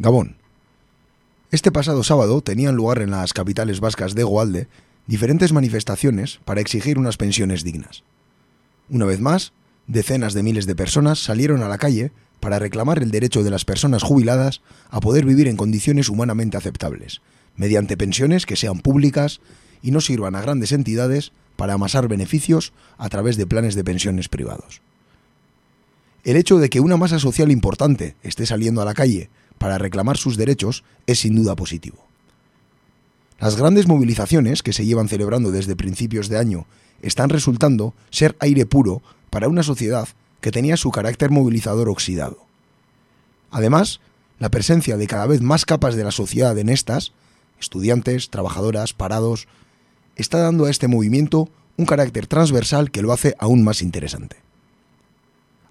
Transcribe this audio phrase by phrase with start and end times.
[0.00, 0.36] Gabón.
[1.50, 4.68] Este pasado sábado tenían lugar en las capitales vascas de Goalde
[5.08, 8.04] diferentes manifestaciones para exigir unas pensiones dignas.
[8.88, 9.52] Una vez más,
[9.88, 13.64] decenas de miles de personas salieron a la calle para reclamar el derecho de las
[13.64, 17.20] personas jubiladas a poder vivir en condiciones humanamente aceptables,
[17.56, 19.40] mediante pensiones que sean públicas
[19.82, 24.28] y no sirvan a grandes entidades para amasar beneficios a través de planes de pensiones
[24.28, 24.80] privados.
[26.22, 30.16] El hecho de que una masa social importante esté saliendo a la calle para reclamar
[30.16, 31.98] sus derechos es sin duda positivo.
[33.38, 36.66] Las grandes movilizaciones que se llevan celebrando desde principios de año
[37.02, 40.08] están resultando ser aire puro para una sociedad
[40.40, 42.38] que tenía su carácter movilizador oxidado.
[43.50, 44.00] Además,
[44.38, 47.12] la presencia de cada vez más capas de la sociedad en estas,
[47.60, 49.48] estudiantes, trabajadoras, parados,
[50.16, 54.36] está dando a este movimiento un carácter transversal que lo hace aún más interesante.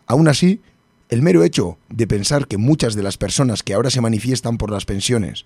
[0.05, 0.61] Aún así,
[1.09, 4.71] el mero hecho de pensar que muchas de las personas que ahora se manifiestan por
[4.71, 5.45] las pensiones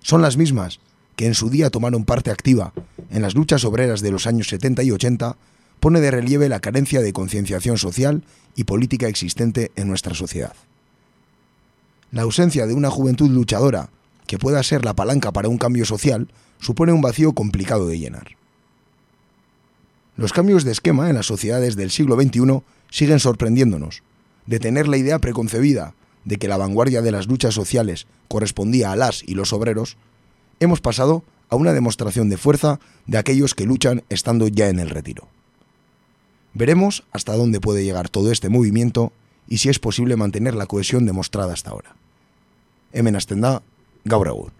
[0.00, 0.80] son las mismas
[1.16, 2.72] que en su día tomaron parte activa
[3.10, 5.36] en las luchas obreras de los años 70 y 80
[5.80, 8.22] pone de relieve la carencia de concienciación social
[8.54, 10.54] y política existente en nuestra sociedad.
[12.12, 13.90] La ausencia de una juventud luchadora
[14.26, 16.28] que pueda ser la palanca para un cambio social
[16.60, 18.36] supone un vacío complicado de llenar.
[20.16, 24.02] Los cambios de esquema en las sociedades del siglo XXI siguen sorprendiéndonos.
[24.46, 28.96] De tener la idea preconcebida de que la vanguardia de las luchas sociales correspondía a
[28.96, 29.96] las y los obreros,
[30.60, 34.90] hemos pasado a una demostración de fuerza de aquellos que luchan estando ya en el
[34.90, 35.28] retiro.
[36.54, 39.12] Veremos hasta dónde puede llegar todo este movimiento
[39.48, 41.94] y si es posible mantener la cohesión demostrada hasta ahora.
[42.92, 43.62] Hemen hasten da,
[44.04, 44.59] gaur egun.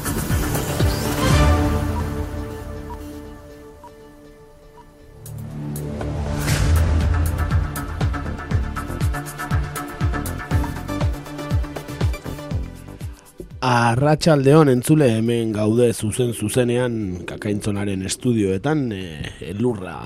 [13.61, 16.95] Arratxaldeon entzule hemen gaude zuzen zuzenean
[17.29, 19.01] kakaintzonaren estudioetan e,
[19.51, 19.99] elurra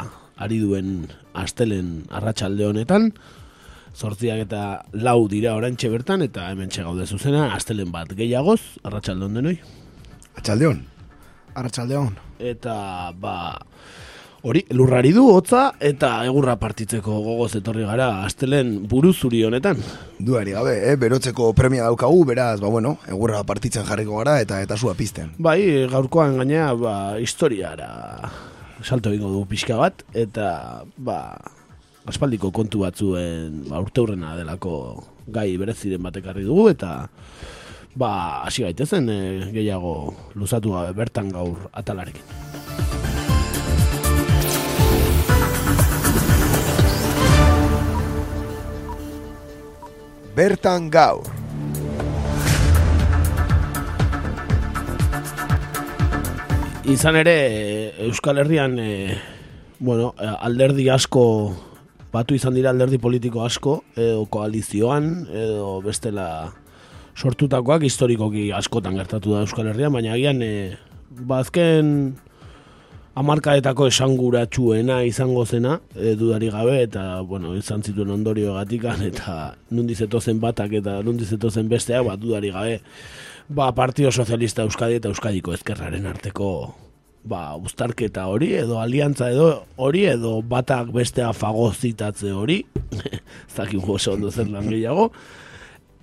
[0.44, 1.06] ari duen
[1.40, 3.14] astelen arratsalde honetan
[3.96, 4.64] zortziak eta
[5.08, 9.56] lau dira orantxe bertan eta hemen gaude zuzena astelen bat gehiagoz arratsaldeon denoi
[10.36, 10.84] Atxaldeon.
[11.56, 12.12] Arratxaldeon.
[12.40, 13.56] eta ba
[14.46, 19.80] hori lurrari du hotza eta egurra partitzeko gogoz etorri gara astelen buruzuri honetan
[20.20, 20.94] Duari gabe, eh?
[21.02, 25.34] berotzeko premia daukagu, beraz, ba bueno, egurra partitzen jarriko gara eta eta sua pizten.
[25.42, 28.30] Bai, gaurkoan gaina ba, historiara
[28.86, 31.20] salto egingo du pixka bat, eta ba,
[32.06, 34.78] aspaldiko kontu batzuen ba, urteurrena delako
[35.26, 37.10] gai bereziren batekarri dugu, eta
[37.98, 38.14] ba,
[38.46, 39.20] hasi gaitezen e,
[39.58, 43.15] gehiago luzatu gabe bertan gaur atalarekin.
[50.36, 51.24] Bertan gaur.
[56.92, 57.36] Izan ere,
[58.04, 59.16] Euskal Herrian, e,
[59.80, 61.24] bueno, alderdi asko,
[62.12, 66.28] batu izan dira alderdi politiko asko, edo koalizioan, edo bestela
[67.16, 70.76] sortutakoak historikoki askotan gertatu da Euskal Herrian, baina agian, e,
[71.32, 71.96] bazken
[73.16, 80.42] amarkaetako esanguratsuena izango zena, e, dudari gabe, eta, bueno, izan zituen ondorio gatikan, eta nundizetozen
[80.44, 82.82] batak, eta nundizetozen besteak, bat dudari gabe,
[83.48, 86.50] ba, Partido Sozialista Euskadi eta Euskadiko ezkerraren arteko
[87.26, 89.50] ba, uztarketa hori, edo aliantza edo
[89.82, 92.62] hori, edo batak bestea fagozitatze hori,
[93.56, 95.10] zakin oso ondo zer lan gehiago,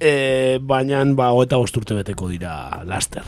[0.01, 3.27] e, baina ba, eta bosturte beteko dira laster.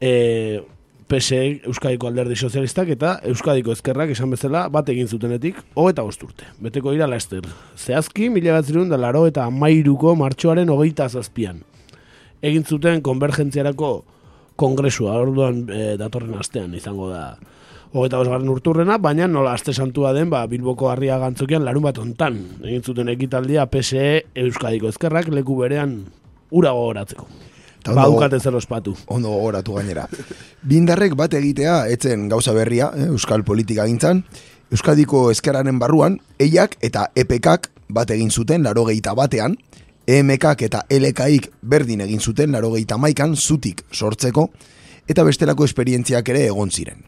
[0.00, 0.60] E,
[1.08, 6.48] PSE Euskadiko alderdi sozialistak eta Euskadiko ezkerrak esan bezala bat egin zutenetik hogeta bosturte.
[6.64, 7.44] Beteko dira laster.
[7.76, 11.62] Zehazki, mila bat da laro eta amairuko martxoaren hogeita zazpian
[12.44, 13.90] egin zuten konvergentziarako
[14.60, 17.24] kongresua, orduan e, datorren astean izango da
[17.94, 22.40] hogeita bosgarren urturrena, baina nola aste santua den, ba, Bilboko harria gantzokian larun bat ontan.
[22.66, 24.06] Egin zuten ekitaldia PSE
[24.44, 26.00] Euskadiko ezkerrak leku berean
[26.50, 27.28] ura gogoratzeko.
[27.84, 28.94] Ba, ukate zer ospatu.
[29.12, 30.08] Ondo gogoratu gainera.
[30.62, 34.24] Bindarrek bat egitea, etzen gauza berria, eh, Euskal politika gintzan,
[34.72, 39.56] Euskadiko ezkeraren barruan, eiak eta EPKak bat egin zuten, laro batean,
[40.06, 44.50] EMKak eta LKik berdin egin zuten laro maikan zutik sortzeko
[45.08, 47.04] eta bestelako esperientziak ere egon ziren.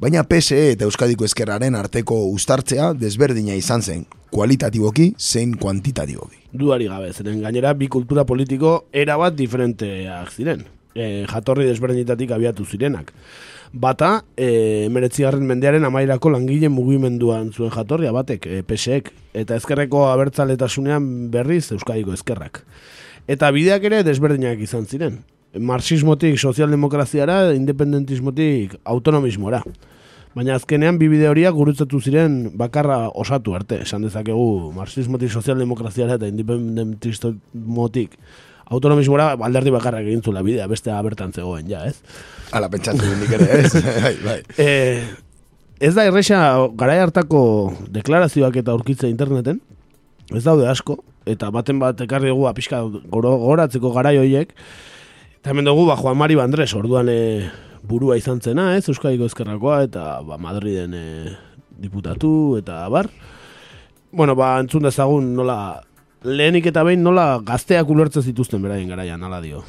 [0.00, 6.38] Baina PSE eta Euskadiko Ezkerraren arteko uztartzea desberdina izan zen, kualitatiboki zein kuantitatiboki.
[6.56, 10.62] Duari gabe, zeren gainera bi kultura politiko erabat diferenteak ziren.
[10.96, 13.12] E, jatorri desberdinetatik abiatu zirenak.
[13.76, 21.28] Bata, e, meretzigarren mendearen amairako langile mugimenduan zuen jatorria batek, e, PSEek, eta ezkerreko abertzaletasunean
[21.36, 22.62] berriz Euskadiko ezkerrak.
[23.28, 25.20] Eta bideak ere desberdinak izan ziren.
[25.60, 29.60] Marxismotik sozialdemokraziara, independentismotik autonomismora.
[30.34, 33.80] Baina azkenean bi bide horiak gurutzatu ziren bakarra osatu arte.
[33.82, 38.14] Esan dezakegu marxismotik sozialdemokraziara eta independentismotik
[38.70, 41.96] autonomismora alderdi bakarrak egin zula bidea, beste abertan zegoen, ja, ez?
[42.54, 43.72] Ala, pentsatu nik ere, ez?
[44.04, 44.36] bai, bai.
[44.62, 45.02] Eh,
[45.82, 46.38] ez da erresa
[46.78, 47.42] garai hartako
[47.90, 49.58] deklarazioak eta aurkitze interneten,
[50.30, 54.54] ez daude asko, eta baten bat ekarri dugu apiska goratzeko garai horiek,
[55.40, 57.18] eta hemen dugu ba, Juan Mari Bandres, orduan e,
[57.82, 61.04] burua izan zena, ez, Euskadiko Ezkerrakoa, eta ba, Madriden e,
[61.80, 63.10] diputatu, eta bar.
[64.12, 65.80] Bueno, ba, entzun dezagun nola
[66.22, 69.64] lehenik eta behin nola gazteak ulertzen zituzten beraien garaian, ala dio.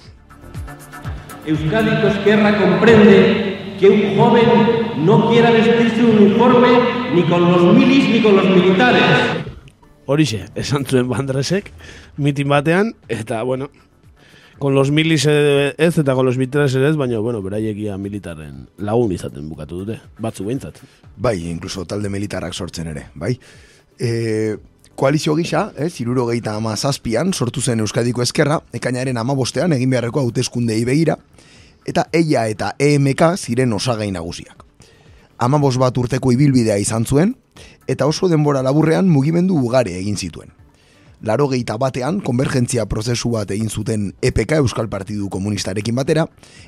[1.48, 6.68] Euskadiko Esquerra comprende que un joven no quiera vestirse un uniforme
[7.16, 9.02] ni con los milis ni con los militares.
[10.06, 11.72] Horixe, esan zuen bandresek,
[12.18, 13.70] mitin batean, eta, bueno,
[14.62, 19.48] con los milis ez eta con los militares ez, baina, bueno, beraiekia militaren lagun izaten
[19.50, 20.78] bukatu dute, batzu behintzat.
[21.18, 23.40] Bai, incluso talde militarrak sortzen ere, bai.
[23.98, 24.58] E,
[24.94, 29.90] koalizio gisa, eh, ziruro gehieta ama zazpian, sortu zen Euskadiko Ezkerra, ekainaren ama bostean, egin
[29.90, 31.18] beharreko hauteskundei begira,
[31.84, 34.62] eta EIA eta EMK ziren osagai nagusiak.
[35.40, 37.36] Ama bat urteko ibilbidea izan zuen,
[37.88, 40.61] eta oso denbora laburrean mugimendu ugari egin zituen.
[41.24, 46.26] Laro gehieta batean, konvergentzia prozesu bat egin zuten EPK Euskal Partidu Komunistarekin batera,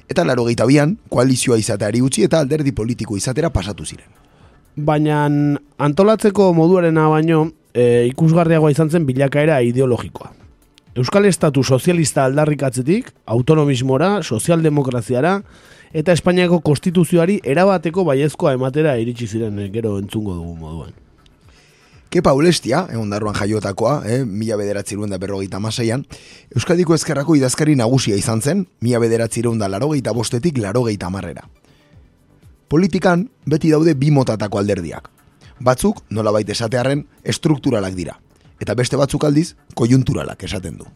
[0.09, 4.07] eta laro gehieta bian, koalizioa izateari utzi eta alderdi politiko izatera pasatu ziren.
[4.77, 5.25] Baina
[5.81, 10.31] antolatzeko moduarena baino, e, ikusgarriagoa izan zen bilakaera ideologikoa.
[10.94, 15.39] Euskal Estatu sozialista aldarrikatzetik, autonomismora, sozialdemokraziara
[15.94, 20.94] eta Espainiako konstituzioari erabateko baiezkoa ematera iritsi ziren eh, gero entzungo dugu moduan.
[22.13, 26.06] Kepa Ulestia, egon darroan jaiotakoa, eh, mila bederatzi da berrogeita maseian,
[26.56, 31.50] Euskadiko ezkerrako idazkari nagusia izan zen, mila bederatzi da larogeita bostetik larogeita marrera.
[32.68, 35.10] Politikan, beti daude bi motatako alderdiak
[35.63, 38.18] batzuk, nola baita esatearen, estrukturalak dira.
[38.62, 40.88] Eta beste batzuk aldiz, kojunturalak esaten du.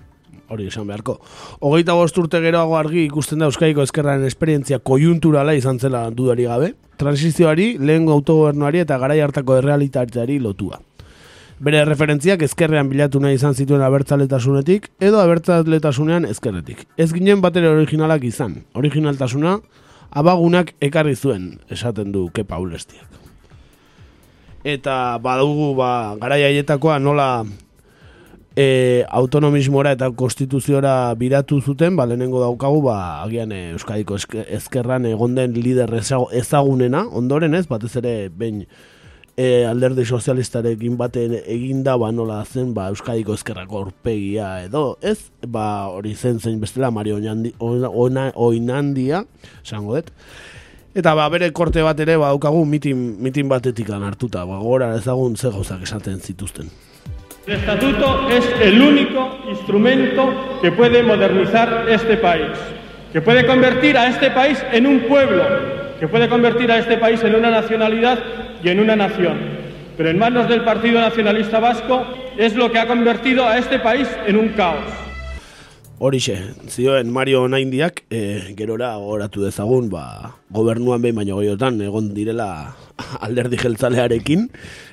[0.48, 1.18] Hori esan beharko.
[1.60, 7.78] Hogeita urte geroago argi ikusten da Euskaiko ezkerraren esperientzia kojunturala izan zela dudari gabe, transizioari,
[7.80, 10.80] lehen autogobernuari eta garai hartako errealitateari lotua.
[11.60, 16.86] Bere referentziak ezkerrean bilatu nahi izan zituen abertzaletasunetik edo abertzaletasunean ezkerretik.
[16.98, 18.60] Ez ginen batere originalak izan.
[18.78, 19.58] Originaltasuna
[20.12, 23.18] abagunak ekarri zuen, esaten du Kepa Ulestiak
[24.68, 27.46] eta badugu ba, garai haietakoa nola
[28.52, 35.38] e, autonomismora eta konstituziora biratu zuten, ba, lehenengo daukagu, ba, agian e, Euskadiko ezkerran egon
[35.38, 38.66] den lider ezagunena, ondoren ez, batez ere behin
[39.38, 45.88] e, alderdi sozialistarekin baten eginda, ba, nola zen, ba, Euskadiko ezkerrako orpegia edo, ez, ba,
[45.94, 47.22] hori zen zein bestela, Mario
[47.62, 49.24] Oinandia,
[49.64, 50.14] esango dut,
[50.98, 55.36] Eta ba, bere korte bat ere ba, daukagu mitin, mitin batetik hartuta, ba, gora ezagun
[55.38, 56.72] ze gauzak esaten zituzten.
[57.46, 62.58] El estatuto es el único instrumento que puede modernizar este país,
[63.14, 65.44] que puede convertir a este país en un pueblo,
[66.00, 68.20] que puede convertir a este país en una nacionalidad
[68.64, 69.38] y en una nación.
[69.98, 72.06] Pero en manos del Partido Nacionalista Vasco
[72.38, 74.86] es lo que ha convertido a este país en un caos.
[76.00, 82.76] Horixe, zioen Mario Naindiak, e, gerora goratu dezagun, ba, gobernuan behin baino goiotan, egon direla
[83.26, 84.46] alderdi jeltzalearekin,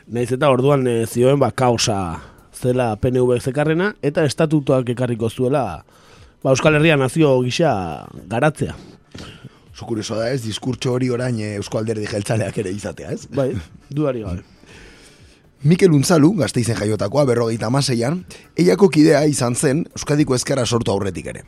[0.09, 2.23] naiz eta orduan e, zioen, ba, kaosa
[2.57, 5.85] zela PNV zekarrena, eta estatutuak ekarriko zuela,
[6.41, 8.73] ba, Euskal Herria nazio gisa garatzea.
[9.75, 13.27] Zukurioso da ez, diskurtso hori orain e, Euskal Alderdi jeltzaleak ere izatea, ez?
[13.35, 13.51] Bai,
[13.91, 14.45] duari gabe.
[15.65, 18.21] Mikel Unzalu, gazteizen jaiotakoa, berrogeita amaseian,
[18.61, 21.43] eiako kidea izan zen Euskadiko ezkerra sortu aurretik ere.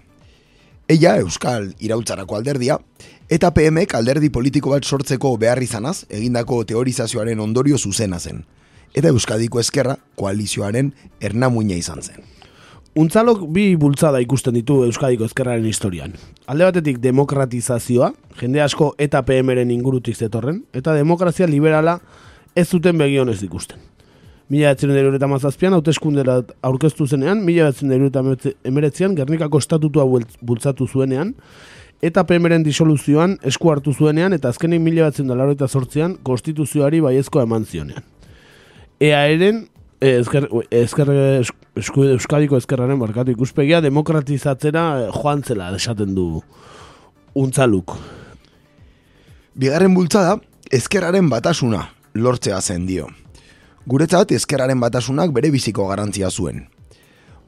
[0.88, 2.78] Eia, Euskal Irautzarako alderdia,
[3.28, 8.45] eta PMek alderdi politiko bat sortzeko behar izanaz, egindako teorizazioaren ondorio zuzena zen.
[8.95, 12.23] Eta Euskadiko ezkerra koalizioaren ernamuina izan zen.
[12.97, 16.15] Untzalok bi bultzada ikusten ditu Euskadiko ezkerraren historian.
[16.49, 21.99] Alde batetik demokratizazioa, jende asko eta PMren ingurutik zetorren, eta demokrazia liberala
[22.57, 23.85] ez zuten begionez ikusten
[24.49, 28.23] mila dira eta mazazpian, hauteskundera aurkeztu zenean, mila dira eta
[28.65, 30.05] emeretzean, Gernikako estatutua
[30.41, 31.35] bultzatu zuenean,
[32.03, 37.43] eta PMren disoluzioan esku hartu zuenean eta azkenik mila batzen dala eta zortzean konstituzioari baiezkoa
[37.43, 38.05] eman zionean.
[39.00, 41.11] Ea eren, eh, ezker, ezker,
[41.76, 46.43] esku, euskadiko ezkerraren barkatu ikuspegia demokratizatzera eh, joan zela esaten du
[47.37, 47.97] untzaluk.
[49.57, 50.38] Bigarren bultzada,
[50.73, 53.09] ezkerraren batasuna lortzea zen dio.
[53.87, 56.67] Guretzat, ezkerraren batasunak bere biziko garantzia zuen.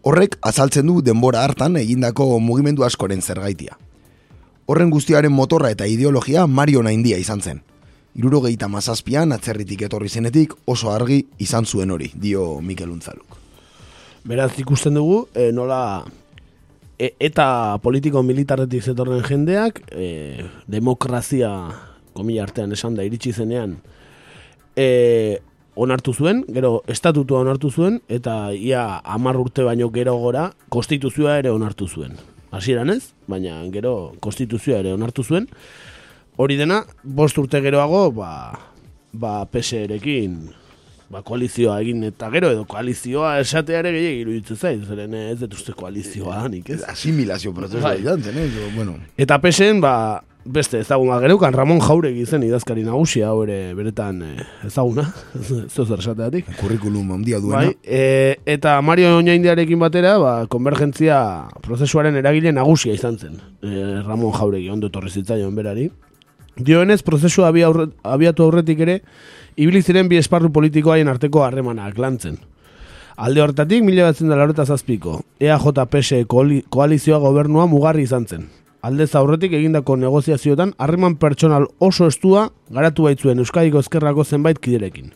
[0.07, 3.77] Horrek azaltzen du denbora hartan egindako mugimendu askoren zergaitia.
[4.69, 7.63] Horren guztiaren motorra eta ideologia Mario Naindia izan zen.
[8.17, 13.37] Iruro gehita mazazpian, atzerritik etorri zenetik, oso argi izan zuen hori, dio Mikel Untzaluk.
[14.29, 16.05] Beraz ikusten dugu, e, nola
[16.99, 21.53] e, eta politiko militarretik zetorren jendeak, e, demokrazia,
[22.17, 23.77] komila artean esan da, iritsi zenean,
[24.75, 25.39] e,
[25.79, 31.55] onartu zuen, gero estatutua onartu zuen, eta ia amar urte baino gero gora, konstituzioa ere
[31.55, 32.19] onartu zuen
[32.51, 35.49] hasieran ez, baina gero konstituzioa ere onartu zuen.
[36.39, 38.31] Hori dena, bost urte geroago, ba,
[39.11, 40.37] ba PSR-ekin
[41.11, 45.59] ba, koalizioa egin eta gero edo koalizioa esatea ere gehiagik iruditzen zait, zeren ez dut
[45.59, 46.81] uste koalizioa nik ez.
[46.87, 48.07] Asimilazio prozesua bai.
[48.07, 48.73] eh?
[48.77, 48.95] bueno.
[49.19, 54.33] Eta PSN, ba, beste ezaguna gereukan Ramon Jaurek izen idazkari nagusia hau ere beretan e,
[54.69, 55.09] ezaguna,
[55.75, 56.55] zo zer esateatik.
[56.61, 57.67] Kurrikulum handia duena.
[57.67, 61.21] Bai, e, eta Mario Oñaindiarekin batera, ba, konvergentzia
[61.65, 63.41] prozesuaren eragile nagusia izan zen.
[63.59, 65.91] E, Ramon Jauregi ondo torri zitzaion berari.
[66.59, 69.01] Dioenez, prozesua abiatu aurretik ere,
[69.57, 72.39] ibili ziren bi esparru politikoaien arteko harremanak lantzen.
[73.17, 76.25] Alde horretatik, mila batzen dela horretaz azpiko, EAJ-PS
[76.71, 78.49] koalizioa gobernua mugarri izan zen
[78.83, 85.13] aldez aurretik egindako negoziazioetan harreman pertsonal oso estua garatu baitzuen Euskadiko Ezkerrako zenbait kiderekin.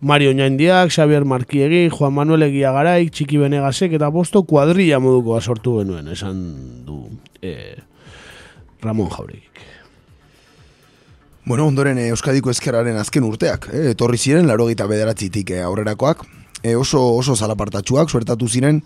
[0.00, 5.76] Mario Ñaindiak, Xavier Markiegi, Juan Manuel Egia Garaik, Txiki Benegasek eta Bosto kuadrilla moduko sortu
[5.78, 6.40] genuen, esan
[6.86, 7.04] du
[7.40, 7.78] eh,
[8.82, 9.62] Ramon Jauregik.
[11.44, 16.22] Bueno, ondoren eh, Euskadiko Ezkerraren azken urteak, eh, etorri ziren, laro gita bederatzitik eh, aurrerakoak,
[16.62, 18.82] eh, oso, oso zalapartatxuak, suertatu ziren,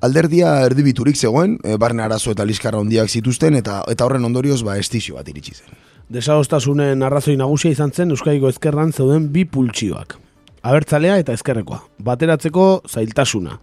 [0.00, 4.76] alderdia erdibiturik zegoen, e, barne arazo eta liskarra hondiak zituzten, eta eta horren ondorioz ba
[4.80, 5.76] estizio bat iritsi zen.
[6.10, 10.16] Desadostasunen arrazoi nagusia izan zen Euskadiko ezkerran zeuden bi pultsioak.
[10.62, 11.78] Abertzalea eta ezkerrekoa.
[12.04, 13.56] Bateratzeko zailtasuna.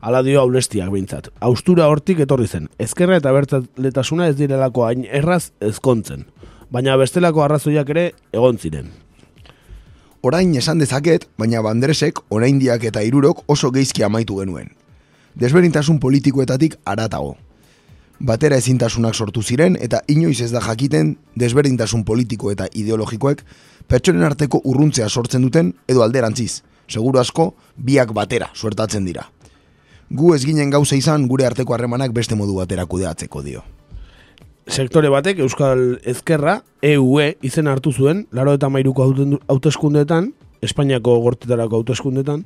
[0.00, 1.28] Ala dio aulestiak behintzat.
[1.44, 2.70] Austura hortik etorri zen.
[2.80, 6.24] Ezkerra eta abertzaletasuna ez direlako hain erraz ezkontzen.
[6.70, 8.90] Baina bestelako arrazoiak ere egon ziren.
[10.22, 14.74] Orain esan dezaket, baina bandresek, oraindiak eta irurok oso geizki amaitu genuen
[15.38, 17.36] desberintasun politikoetatik aratago.
[18.18, 23.44] Batera ezintasunak sortu ziren eta inoiz ez da jakiten desberintasun politiko eta ideologikoek
[23.86, 29.28] pertsonen arteko urruntzea sortzen duten edo alderantziz, seguru asko biak batera suertatzen dira.
[30.10, 33.62] Gu ez ginen gauza izan gure arteko harremanak beste modu batera kudeatzeko dio.
[34.68, 39.06] Sektore batek Euskal Ezkerra EUE e, izen hartu zuen, laro eta mairuko
[39.48, 40.32] hauteskundeetan,
[40.62, 42.42] Espainiako gortetarako hauteskundeetan,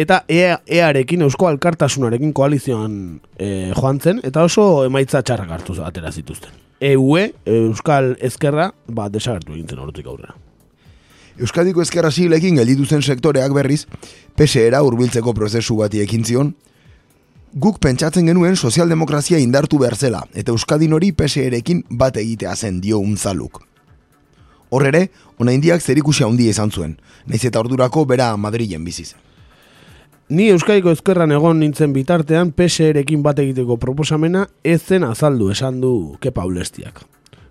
[0.00, 2.94] eta EA, EArekin, Eusko Alkartasunarekin koalizioan
[3.36, 6.56] e, joan zen, eta oso emaitza txarrak hartu atera zituzten.
[6.80, 10.38] EUE, Euskal Ezkerra, ba, desagertu egin zen horretik aurrera.
[11.40, 13.84] Euskadiko ezkerra zilekin gelditu zen sektoreak berriz,
[14.36, 16.54] PSera hurbiltzeko prozesu bati ekin zion,
[17.54, 23.00] guk pentsatzen genuen sozialdemokrazia indartu behar zela, eta Euskadin hori PSerekin bat egitea zen dio
[23.02, 23.62] unzaluk.
[24.70, 26.94] Horrere, ona indiak zerikusia handia izan zuen,
[27.26, 29.18] naiz eta ordurako bera Madrilen bizi zen.
[30.30, 36.14] Ni Euskadiko ezkerran egon nintzen bitartean PSR-ekin bat egiteko proposamena ez zen azaldu esan du
[36.22, 37.02] kepa ulestiak.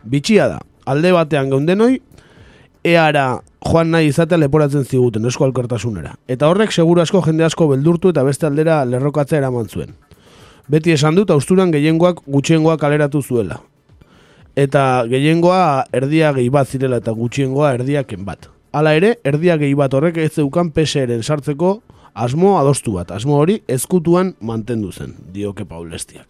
[0.08, 1.98] Bitxia da, alde batean geundenoi,
[2.84, 6.14] eara joan nahi izatea leporatzen ziguten esko alkartasunera.
[6.28, 9.96] Eta horrek seguru asko jende asko beldurtu eta beste aldera lerrokatzea eraman zuen.
[10.70, 13.60] Beti esan dut austuran gehiengoak gutxiengoak aleratu zuela.
[14.56, 18.50] Eta gehiengoa erdia gehi bat zirela eta gutxiengoa erdiaken bat.
[18.72, 21.80] Hala ere, erdia gehi bat horrek ez zeukan PSR-en sartzeko
[22.14, 26.28] asmo adostu bat, asmo hori ezkutuan mantendu zen, dioke paulestiak.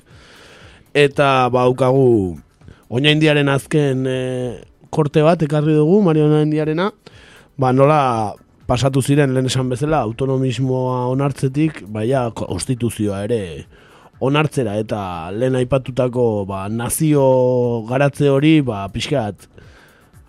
[0.94, 2.38] Eta baukagu
[2.89, 4.20] oina indiaren azken e,
[4.89, 6.91] korte bat, ekarri dugu, Mario indiarena,
[7.58, 8.34] ba nola
[8.67, 13.41] pasatu ziren lehen esan bezala, autonomismoa onartzetik, baina konstituzioa ere
[14.19, 19.48] onartzera, eta lehen aipatutako ba, nazio garatze hori, ba, pixkat,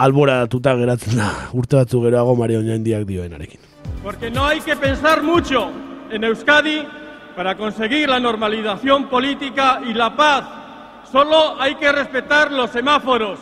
[0.01, 3.61] alboratuta geratzen da, urte batzu geroago Mario indiak dioenarekin.
[4.03, 5.69] Porque no hay que pensar mucho
[6.11, 6.87] en Euskadi
[7.37, 10.45] para conseguir la normalización política y la paz.
[11.11, 13.39] Solo hay que respetar los semáforos,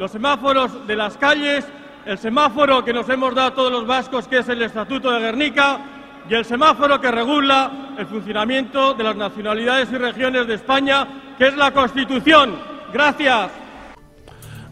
[0.00, 1.62] los semáforos de las calles,
[2.06, 5.78] el semáforo que nos hemos dado todos los vascos, que es el Estatuto de Guernica,
[6.26, 11.48] y el semáforo que regula el funcionamiento de las nacionalidades y regiones de España, que
[11.48, 12.58] es la Constitución.
[12.94, 13.59] Gracias.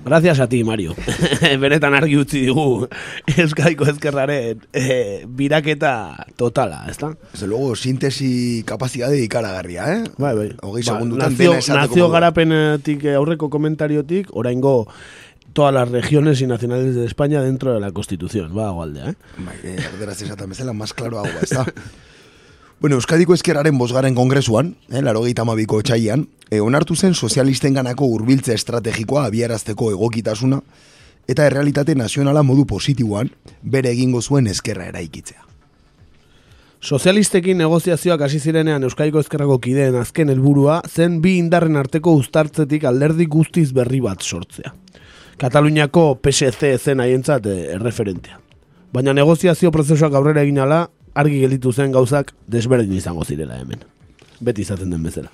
[0.05, 0.95] Gracias a ti, Mario.
[1.61, 2.87] Benetan argi utzi digu
[3.37, 7.13] Euskadiko ezkerraren eh, biraketa totala, ezta?
[7.33, 10.05] Desde luego, sintesi kapazidade ikaragarria, eh?
[10.17, 10.51] Bai, bai.
[10.63, 14.89] Hogei Ba, segundutan nazio, dena esateko nazio garapenetik eh, aurreko komentariotik, oraingo
[15.53, 18.57] todas las regiones y nacionales de España dentro de la Constitución.
[18.57, 19.15] Va, gualdea, eh?
[19.39, 21.67] Bai, eh, erderaz esaten bezala, más claro agua, ez da?
[22.81, 28.55] bueno, Euskadiko ezkerraren bosgaren kongresuan, eh, laro gehitamabiko txaian, eh, onartu zen sozialisten ganako urbiltze
[28.55, 30.63] estrategikoa abiarazteko egokitasuna,
[31.29, 33.31] eta errealitate nazionala modu positiboan
[33.63, 35.45] bere egingo zuen ezkerra eraikitzea.
[36.81, 43.27] Sozialistekin negoziazioak hasi zirenean Euskadiko Ezkerrako kideen azken helburua zen bi indarren arteko uztartzetik alderdi
[43.27, 44.71] guztiz berri bat sortzea.
[45.39, 48.39] Kataluniako PSC zen haientzat eh, erreferentea.
[48.95, 50.85] Baina negoziazio prozesuak aurrera egin ala,
[51.15, 53.85] argi gelditu zen gauzak desberdin izango zirela hemen.
[54.41, 55.31] Beti izaten den bezala.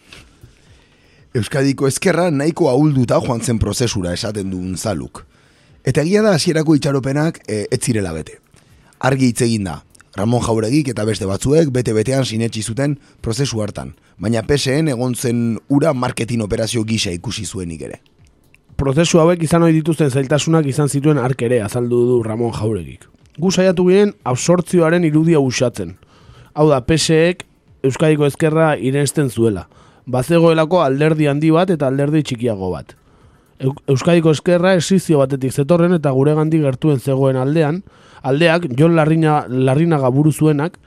[1.35, 5.25] Euskadiko ezkerra nahiko ahulduta joan zen prozesura esaten duen zaluk.
[5.85, 8.38] Eta egia da hasierako itxaropenak e, ez zirela bete.
[9.04, 9.83] Argi hitz egin da,
[10.14, 15.93] Ramon Jauregik eta beste batzuek bete-betean sinetsi zuten prozesu hartan, baina PSN egon zen ura
[15.93, 17.99] marketing operazio gisa ikusi zuenik ere.
[18.78, 23.09] Prozesu hauek izan ohi dituzten zailtasunak izan zituen ark ere azaldu du Ramon Jauregik.
[23.38, 25.96] Gu saiatu ginen absortzioaren irudia usatzen.
[26.54, 27.42] Hau da, PSEek
[27.84, 29.66] Euskadiko ezkerra irensten zuela.
[30.06, 32.94] Bazegoelako alderdi handi bat eta alderdi txikiago bat.
[33.58, 37.82] Eu- Euskadiko ezkerra esizio batetik zetorren eta gure gandik gertuen zegoen aldean,
[38.22, 40.78] aldeak Jon Larrina, Larrinaga buru zuenak,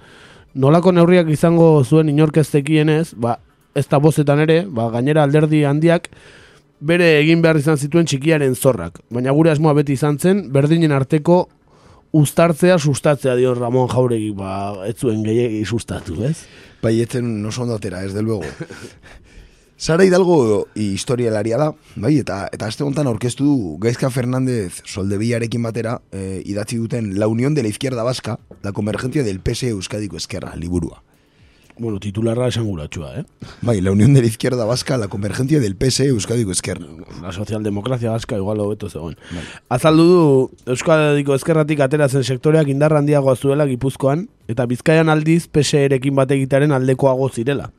[0.53, 3.39] nolako neurriak izango zuen inork ez ba,
[3.75, 6.09] ez da bozetan ere, ba, gainera alderdi handiak
[6.79, 8.99] bere egin behar izan zituen txikiaren zorrak.
[9.09, 11.49] Baina gure asmoa beti izan zen, berdinen arteko
[12.11, 16.37] uztartzea sustatzea dio Ramon Jauregi, ba, ez zuen gehiagi sustatu, ez?
[16.83, 18.45] Bai, etzen oso ondo atera, ez del luego.
[19.77, 25.99] Sara Hidalgo historialaria da, bai, eta eta aste honetan aurkeztu du Gaizka Fernández Soldevillarekin batera
[26.11, 30.55] eh, idatzi duten La Unión de la Izquierda Vasca, la convergencia del PS Euskadiko Ezkerra,
[30.55, 31.03] liburua.
[31.79, 33.25] Bueno, titularra esanguratsua, eh?
[33.61, 36.85] Bai, La Unión de la Izquierda Vasca, la convergencia del PS Euskadiko Ezkerra.
[37.21, 39.17] La socialdemokrazia vasca igual hobeto zegoen.
[39.69, 46.15] Azaldu du Euskadiko ezkerratik atera zen sektoreak indar handiagoa zuela Gipuzkoan eta Bizkaian aldiz PSE-rekin
[46.15, 47.69] bat egitaren aldekoago zirela.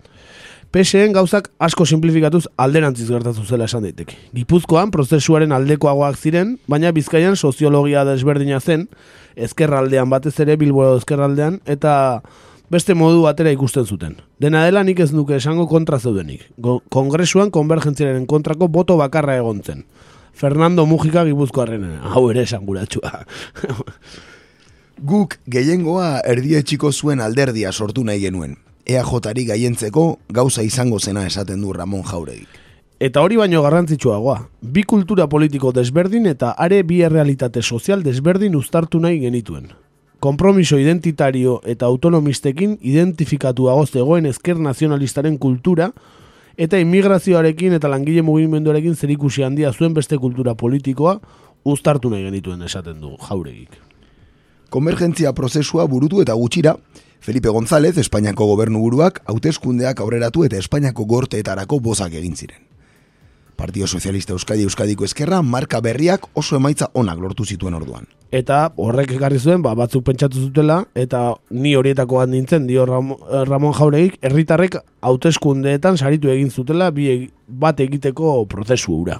[0.70, 4.18] PSEen gauzak asko simplifikatuz alderantziz gertatu zela esan daiteke.
[4.36, 8.86] Gipuzkoan prozesuaren aldekoagoak ziren, baina Bizkaian soziologia desberdina zen,
[9.34, 11.94] ezkerraldean batez ere Bilbo ezkerraldean eta
[12.70, 14.16] beste modu batera ikusten zuten.
[14.40, 16.46] Dena dela nik ez nuke esango kontra zeudenik.
[16.88, 19.84] Kongresuan konvergentziaren kontrako boto bakarra egon zen.
[20.38, 23.24] Fernando Mujika gipuzkoarren, hau ere esanguratsua.
[25.10, 28.56] Guk gehiengoa erdietxiko zuen alderdia sortu nahi genuen.
[28.88, 32.48] EAJ-ari gaientzeko gauza izango zena esaten du Ramon Jauregik.
[32.98, 38.98] Eta hori baino garrantzitsuagoa, bi kultura politiko desberdin eta are bi errealitate sozial desberdin uztartu
[38.98, 39.68] nahi genituen.
[40.18, 45.92] Kompromiso identitario eta autonomistekin identifikatuago zegoen ezker nazionalistaren kultura
[46.58, 51.20] eta immigrazioarekin eta langile mugimenduarekin zerikusi handia zuen beste kultura politikoa
[51.64, 53.78] uztartu nahi genituen esaten du jauregik.
[54.70, 56.74] Konvergentzia prozesua burutu eta gutxira,
[57.20, 62.67] Felipe González, Espainiako gobernu buruak, hauteskundeak aurreratu eta Espainiako gorteetarako bozak egin ziren.
[63.58, 68.04] Partio Sozialista Euskadi Euskadiko Ezkerra marka berriak oso emaitza onak lortu zituen orduan.
[68.30, 73.18] Eta horrek ekarri zuen, ba, batzuk pentsatu zutela, eta ni horietako nintzen, dio Ramon,
[73.48, 77.08] Ramon Jauregik, herritarrek hauteskundeetan saritu egin zutela bi
[77.48, 79.18] bat egiteko prozesu hura.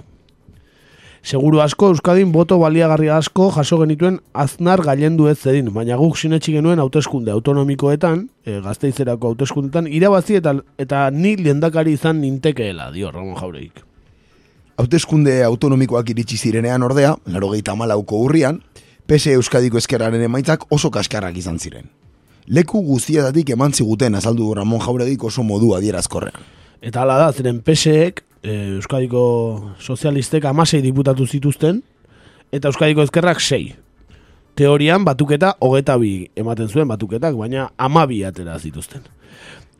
[1.18, 6.54] Seguru asko, Euskadin boto baliagarri asko jaso genituen aznar gailendu ez zedin, baina guk sinetxi
[6.60, 13.34] genuen hauteskunde autonomikoetan, e, gazteizerako hauteskundetan, irabazi eta, eta ni lehendakari izan nintekeela, dio Ramon
[13.42, 13.87] Jauregik.
[14.78, 18.60] Hauteskunde autonomikoak iritsi zirenean ordea, larogeita malauko urrian,
[19.10, 21.88] PSE Euskadiko Ezkerraren emaitzak oso kaskarrak izan ziren.
[22.46, 26.46] Leku guztietatik eman ziguten azaldu du Ramon Jauregik oso modu adierazkorrean.
[26.78, 29.24] Eta hala da, ziren PSEek, e, Euskadiko
[29.82, 31.82] sozialistek amasei diputatu zituzten,
[32.54, 33.74] eta Euskadiko ezkerrak sei.
[34.54, 39.02] Teorian batuketa hogeta bi ematen zuen batuketak, baina amabi atera zituzten.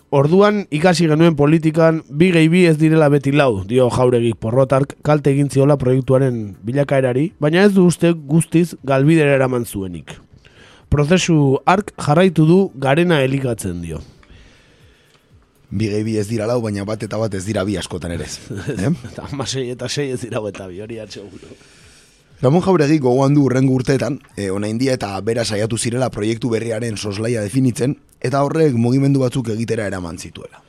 [0.09, 5.35] Orduan ikasi genuen politikan bi gehi bi ez direla beti lau, dio jauregik porrotark kalte
[5.35, 10.14] egin ziola proiektuaren bilakaerari, baina ez du uste guztiz galbidera eraman zuenik.
[10.88, 14.01] Prozesu ark jarraitu du garena elikatzen dio.
[15.68, 18.25] Bi gehi bi ez dira lau, baina bat eta bat ez dira bi askotan ere.
[18.79, 18.94] Eh?
[19.12, 21.53] Eta amasei eta sei ez dira eta bi, hori atxeguro.
[22.40, 26.97] Ramon Jauregi gogoan du urrengo urteetan, e, ona india eta bera saiatu zirela proiektu berriaren
[26.97, 30.62] soslaia definitzen, eta horrek mugimendu batzuk egitera eraman zituela.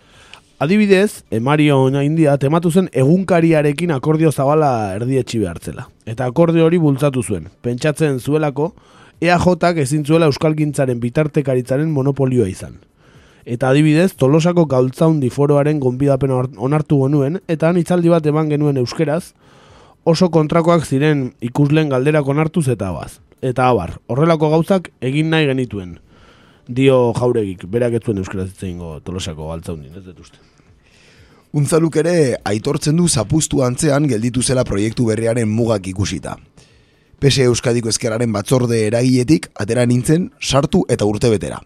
[0.59, 5.88] Adibidez, e, Mario India tematu zen egunkariarekin akordio zabala erdietxi behartzela.
[6.05, 7.47] Eta akordio hori bultzatu zuen.
[7.62, 8.73] Pentsatzen zuelako,
[9.21, 12.75] EAJak ezin zuela euskalgintzaren bitartekaritzaren monopolioa izan.
[13.45, 19.33] Eta adibidez, Tolosako gaultzaundi foroaren gonbidapen onartu genuen, eta han itzaldi bat eman genuen euskeraz,
[20.03, 23.19] oso kontrakoak ziren ikuslen galderak onartuz eta abaz.
[23.41, 25.99] Eta abar, horrelako gauzak egin nahi genituen.
[26.69, 30.38] Dio jauregik, berak etzuen euskeraz itzeingo Tolosako galtzaundin, ez dut uste.
[31.58, 32.13] Untzaluk ere
[32.45, 36.36] aitortzen du zapustu antzean gelditu zela proiektu berriaren mugak ikusita.
[37.19, 41.58] PSE Euskadiko Ezkerraren batzorde eragiletik atera nintzen sartu eta urte betera.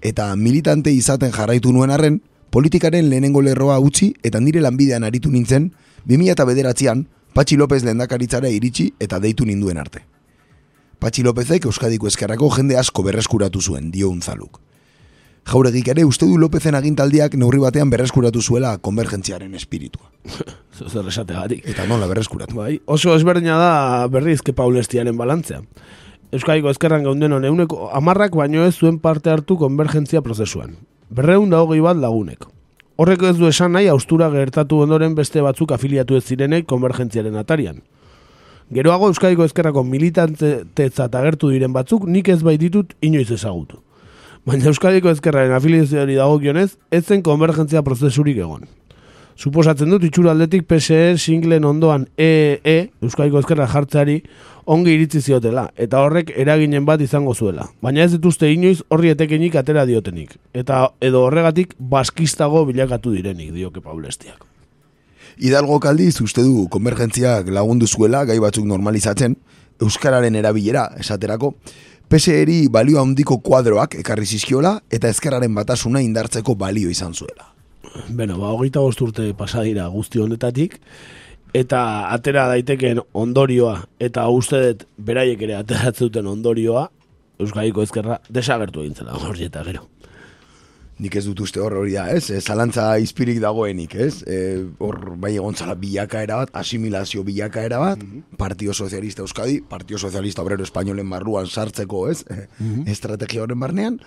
[0.00, 5.74] Eta militante izaten jarraitu nuen arren, politikaren lehenengo lerroa utzi eta nire lanbidean aritu nintzen,
[6.08, 10.00] 2000 eta bederatzean, Patxi López lehendakaritzara iritsi eta deitu ninduen arte.
[10.98, 14.58] Patxi Lópezek Euskadiko Ezkerrako jende asko berreskuratu zuen, dio untzaluk.
[15.46, 20.10] Jauregik ere uste du Lopezen agintaldiak neurri batean berreskuratu zuela konvergentziaren espiritua.
[20.90, 21.62] Zer esate batik.
[21.70, 22.56] Eta nola berreskuratu.
[22.58, 23.70] Bai, oso ezberdina da
[24.10, 25.62] berrizke paulestiaren balantzea.
[26.34, 30.74] Euskadiko ezkerran gaunden hone, euneko amarrak baino ez zuen parte hartu konvergentzia prozesuan.
[31.14, 32.42] Berreun da hogei bat lagunek.
[32.98, 37.78] Horreko ez du esan nahi austura gertatu ondoren beste batzuk afiliatu ez zirenek konvergentziaren atarian.
[38.68, 43.78] Geroago Euskadiko ezkerrako militantetzat agertu diren batzuk nik ez bai ditut inoiz ezagutu.
[44.44, 48.66] Baina Euskadiko ezkerraren afiliazioari dagokionez, ez zen konvergentzia prozesurik egon.
[49.38, 52.76] Suposatzen dut itxura aldetik PSE singlen ondoan EE, e,
[53.06, 54.18] Euskadiko ezkerra jartzeari,
[54.66, 57.70] ongi iritzi ziotela, eta horrek eraginen bat izango zuela.
[57.80, 60.36] Baina ez dituzte inoiz horri etekenik atera diotenik.
[60.52, 64.57] Eta edo horregatik baskistago bilakatu direnik, dioke Paulestiak.
[65.38, 69.36] Hidalgo kaldiz uste du konvergentziak lagundu zuela gai batzuk normalizatzen,
[69.78, 71.52] Euskararen erabilera esaterako,
[72.10, 77.52] PSEri balio handiko kuadroak ekarri zizkiola eta ezkerraren batasuna indartzeko balio izan zuela.
[78.08, 80.80] Beno, ba, hogeita urte pasadira guzti honetatik,
[81.54, 86.88] eta atera daiteken ondorioa, eta uste dut beraiek ere ateratzen ondorioa,
[87.38, 89.86] Euskadiko ezkerra desagertu egin zela, gero
[90.98, 92.30] nik ez dut uste hor hori da, ez?
[92.42, 94.22] Zalantza izpirik dagoenik, ez?
[94.26, 94.38] E,
[94.82, 100.42] hor bai egon zala bilakaera bat, asimilazio bilakaera bat, mm Partio Sozialista Euskadi, Partio Sozialista
[100.42, 102.24] Obrero Espainolen barruan sartzeko, ez?
[102.58, 104.00] Mm Estrategia horren barnean,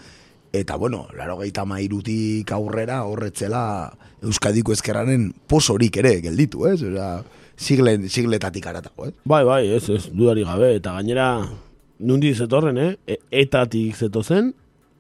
[0.54, 3.64] eta bueno, laro gaita mairutik aurrera horretzela
[4.22, 6.82] Euskadiko ezkerraren posorik ere gelditu, ez?
[6.84, 7.24] Osa,
[7.56, 9.14] sigle, sigletatik aratago, ez?
[9.24, 11.30] Bai, bai, ez, ez, dudari gabe, eta gainera,
[12.00, 12.92] nundi zetorren, eh?
[13.08, 14.52] E, etatik zetozen,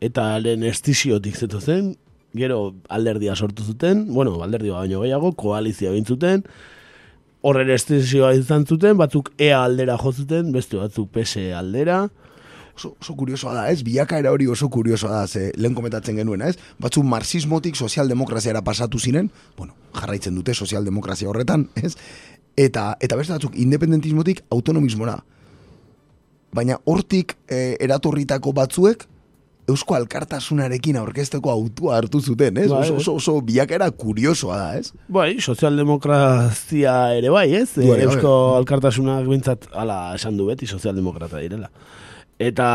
[0.01, 1.95] eta lehen estiziotik zetu zen,
[2.33, 6.45] gero alderdia sortu zuten, bueno, alderdioa baino gehiago, koalizia bintzuten,
[7.41, 12.07] horren estizioa izan zuten, batzuk EA aldera jozuten, beste batzuk PSE aldera,
[12.71, 13.81] Oso, oso kuriosoa da, ez?
[13.83, 16.55] Biakaera hori oso kuriosoa da, ze lehen komentatzen genuen, ez?
[16.79, 21.97] Batzu marxismotik sozialdemokraziara pasatu ziren, bueno, jarraitzen dute sozialdemokrazia horretan, ez?
[22.55, 25.17] Eta, eta beste batzuk independentismotik autonomismora.
[26.55, 29.03] Baina hortik e, eratorritako batzuek,
[29.69, 32.67] Eusko Alkartasunarekin aurkezteko autua hartu zuten, ez?
[32.71, 34.91] Bai, oso, oso, oso biakera kuriosoa da, ez?
[35.11, 37.69] Bai, sozialdemokrazia ere bai, ez?
[37.77, 37.99] Bai, bai.
[38.07, 38.59] Eusko bai.
[38.61, 41.69] Alkartasunak bintzat, ala, esan du beti, sozialdemokrata direla.
[42.41, 42.69] Eta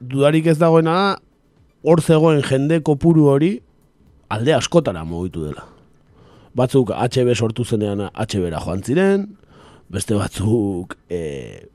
[0.00, 1.16] dudarik ez dagoena
[1.86, 3.56] hor zegoen jende kopuru hori
[4.32, 5.66] alde askotara mugitu dela.
[6.56, 9.26] Batzuk HB sortu zenean HB-ra joan ziren,
[9.92, 11.66] beste batzuk e,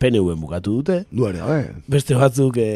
[0.00, 1.04] PNV bukatu dute.
[1.10, 1.62] Duare, bai.
[1.88, 2.68] Beste batzuk e,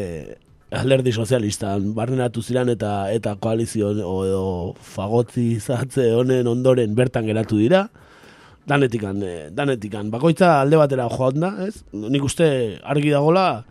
[0.71, 7.87] alderdi sozialistan barrenatu ziren eta eta koalizio edo fagotzi zatze honen ondoren bertan geratu dira.
[8.65, 10.09] Danetikan eh, danetikan.
[10.09, 11.83] Bakoitza alde batera joan da ez?
[11.93, 12.47] Nik uste
[12.81, 13.63] argi dagola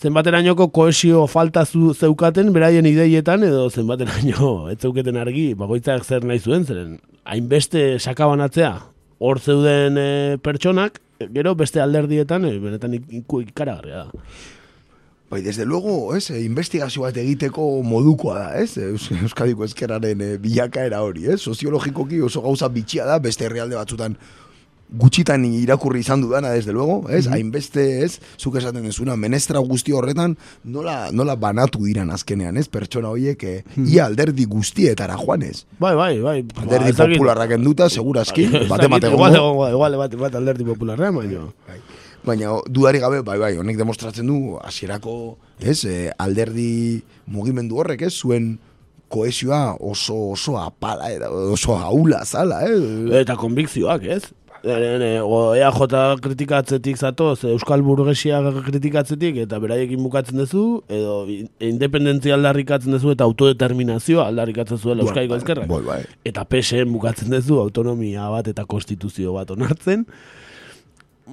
[0.00, 6.40] zenbaterainoko koesio falta zu zeukaten beraien ideietan edo zenbateraino ez zeuketen argi bakoitzak zer nahi
[6.40, 8.70] zuen zeren hainbeste sakabanatzea
[9.20, 11.02] hor zeuden e, pertsonak
[11.34, 14.24] gero beste alderdietan e, benetan ikaragarria da
[15.30, 18.74] Bai, desde luego, ez, eh, investigazio bat egiteko modukoa da, ez,
[19.22, 24.16] Euskadiko ezkeraren e, bilakaera hori, ez, soziologikoki oso gauza bitxia da, beste herrialde batzutan
[24.90, 29.94] gutxitan irakurri izan dudana, desde luego, ez, mm hainbeste, ez, zuk esaten dezuna, menestra guzti
[29.94, 35.46] horretan, nola, nola banatu diran azkenean, ez, pertsona horiek, e, ia alderdi guztietara joan.
[35.78, 36.36] Bai, bai, bai.
[36.64, 39.30] Alderdi ba, popularrak enduta, seguraski, bate mate gongo.
[39.30, 41.46] Igual, igual, igual, bat alderdi popularra, baina.
[41.70, 41.78] Bai
[42.24, 45.14] baina duari gabe, bai, bai, honek demostratzen du, hasierako
[45.60, 48.58] ez, e, alderdi mugimendu horrek, ez, zuen
[49.10, 51.10] koesioa oso, oso apala,
[51.50, 53.22] oso haula zala, eh?
[53.22, 54.22] Eta konbikzioak, ez?
[54.60, 61.22] E, o EAJ kritikatzetik zatoz, Euskal Burgesia kritikatzetik, eta beraiekin bukatzen duzu, edo
[61.64, 65.70] independentzia aldarrikatzen duzu, eta autodeterminazioa aldarrikatzen zuela Euskaiko Bai, ezkerrak.
[65.70, 66.02] bai, bai.
[66.28, 70.04] Eta PSN bukatzen duzu, autonomia bat eta konstituzio bat onartzen.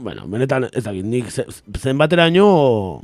[0.04, 1.46] Bueno, benetan, ez dakit, nik ze-
[1.80, 3.02] zenbateraino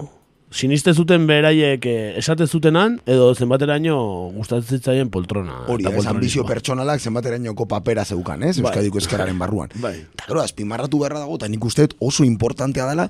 [0.54, 3.96] siniste zuten beraiek eh, esate zutenan, edo zenbateraino
[4.36, 5.64] gustatzen zitzaien poltrona.
[5.74, 8.60] Hori, ez ambizio pertsonalak zenbaterainoko papera zeukan, ez?
[8.60, 8.70] Bai.
[8.70, 9.74] Euskadiko eskerraren barruan.
[9.86, 9.96] Bai.
[10.14, 13.08] Eta gero, azpimarratu beharra dago, eta nik uste oso importantea dela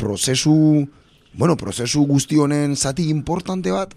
[0.00, 0.86] prozesu,
[1.34, 3.92] bueno, prozesu guzti honen zati importante bat,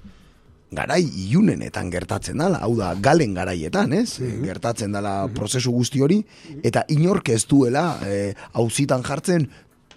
[0.72, 4.20] garai iunenetan gertatzen dela, hau da, galen garaietan, ez?
[4.20, 6.20] Gertatzen dela prozesu guzti hori,
[6.64, 9.48] eta inork ez duela eh, auzitan jartzen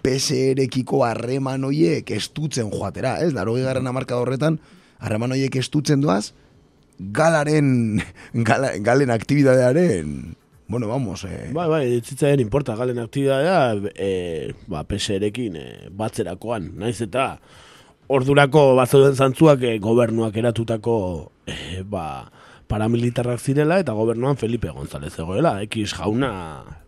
[0.03, 3.31] PSR-ekiko harreman hoiek estutzen joatera, ez?
[3.37, 4.57] Laro garren amarkada horretan,
[4.99, 6.33] harreman hoiek estutzen doaz,
[6.97, 8.01] galaren,
[8.47, 10.33] gala, galen aktibidadearen,
[10.67, 16.97] bueno, vamos, eh, Bai, bai, zitzaian importa galen aktibidadea, e, ba, PSR-ekin e, batzerakoan, naiz
[17.03, 17.35] eta
[18.13, 20.95] ordurako bazoden zantzuak e, gobernuak eratutako
[21.49, 22.29] e, ba,
[22.69, 26.31] paramilitarrak zirela eta gobernuan Felipe González egoela, X jauna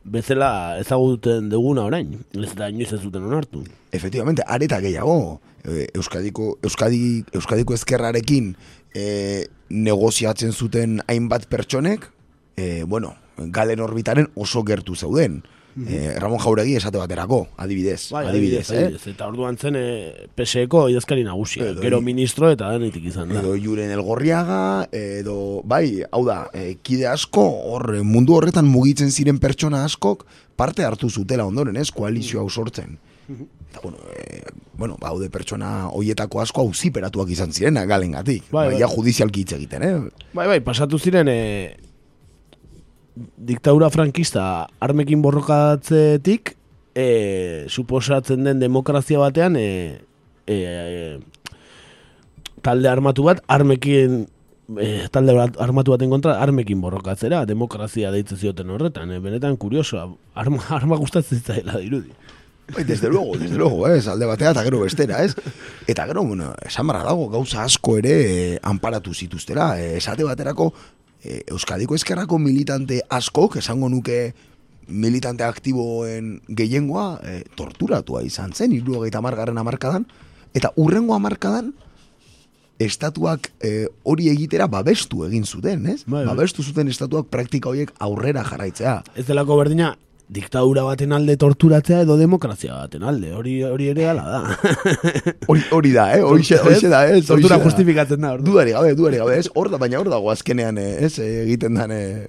[0.05, 3.63] bezala ezaguten duguna orain, ez eta inoiz ez zuten onartu.
[3.91, 8.55] efectivamente, areta gehiago, eh, Euskadiko, Euskadi, Euskadiko ezkerrarekin
[8.93, 12.11] eh, negoziatzen zuten hainbat pertsonek,
[12.57, 15.43] eh, bueno, galen orbitaren oso gertu zeuden.
[15.75, 18.09] Eh, Ramon Jauregi esate baterako, adibidez.
[18.15, 18.77] Bai, adibidez, eh?
[18.85, 23.41] adibidez, eta orduan zen e, PSeko idazkari nagusia, Edo- gero ministro eta denetik izan da.
[23.41, 29.11] Edo Julen Elgorriaga, edo, bai, hau da, eh, kide asko, hor, eh, mundu horretan mugitzen
[29.11, 30.23] ziren pertsona askok,
[30.55, 32.95] parte hartu zutela ondoren, ez, koalizio hau sortzen.
[33.27, 34.43] Eta, bueno, eh,
[34.77, 38.43] bueno, baude pertsona hoietako asko auziperatuak izan ziren, galengatik.
[38.49, 38.79] Bai, Bai, bai.
[38.79, 39.95] ja judizialki hitz egiten, eh?
[40.31, 41.75] Bai, bai, pasatu ziren e,
[43.15, 46.55] diktadura frankista armekin borrokatzetik
[46.95, 50.01] e, suposatzen den demokrazia batean e,
[50.47, 51.19] e, e,
[52.65, 54.25] talde armatu bat armekin
[54.79, 60.63] e, talde armatu baten kontra armekin borrokatzera demokrazia deitzen zioten horretan e, benetan kuriosoa arma,
[60.79, 62.11] arma gustatzen zitzaela dirudi
[62.73, 65.35] Bai, desde luego, desde luego, ez, alde batea eta gero bestera, ez?
[65.85, 68.13] Eta gero, bueno, esan dago, gauza asko ere
[68.55, 70.73] eh, anparatu zituztera, eh, esate baterako,
[71.25, 74.33] eh, Euskadiko eskerrako militante askok, esango nuke
[74.87, 80.05] militante aktiboen gehiengoa, eh, torturatua izan zen, irurogeita margarren amarkadan,
[80.53, 81.73] eta urrengo amarkadan,
[82.79, 86.03] estatuak eh, hori egitera babestu egin zuten, ez?
[86.05, 86.33] Bai, bai.
[86.33, 89.01] Babestu zuten estatuak praktika horiek aurrera jarraitzea.
[89.15, 89.95] ez delako berdina
[90.29, 94.39] diktadura baten alde torturatzea edo demokrazia baten alde hori hori ere hala da
[95.51, 96.21] Hori, hori da, eh?
[96.25, 97.25] Horixe, horixe da, ez?
[97.27, 98.47] Tortura justifikatzen da, orduan.
[98.49, 99.49] Dudari gabe, dudari gabe, ez?
[99.53, 101.19] Hor da, baina hor dago azkenean, eh, ez?
[101.19, 102.25] eh, Egiten dan, eh,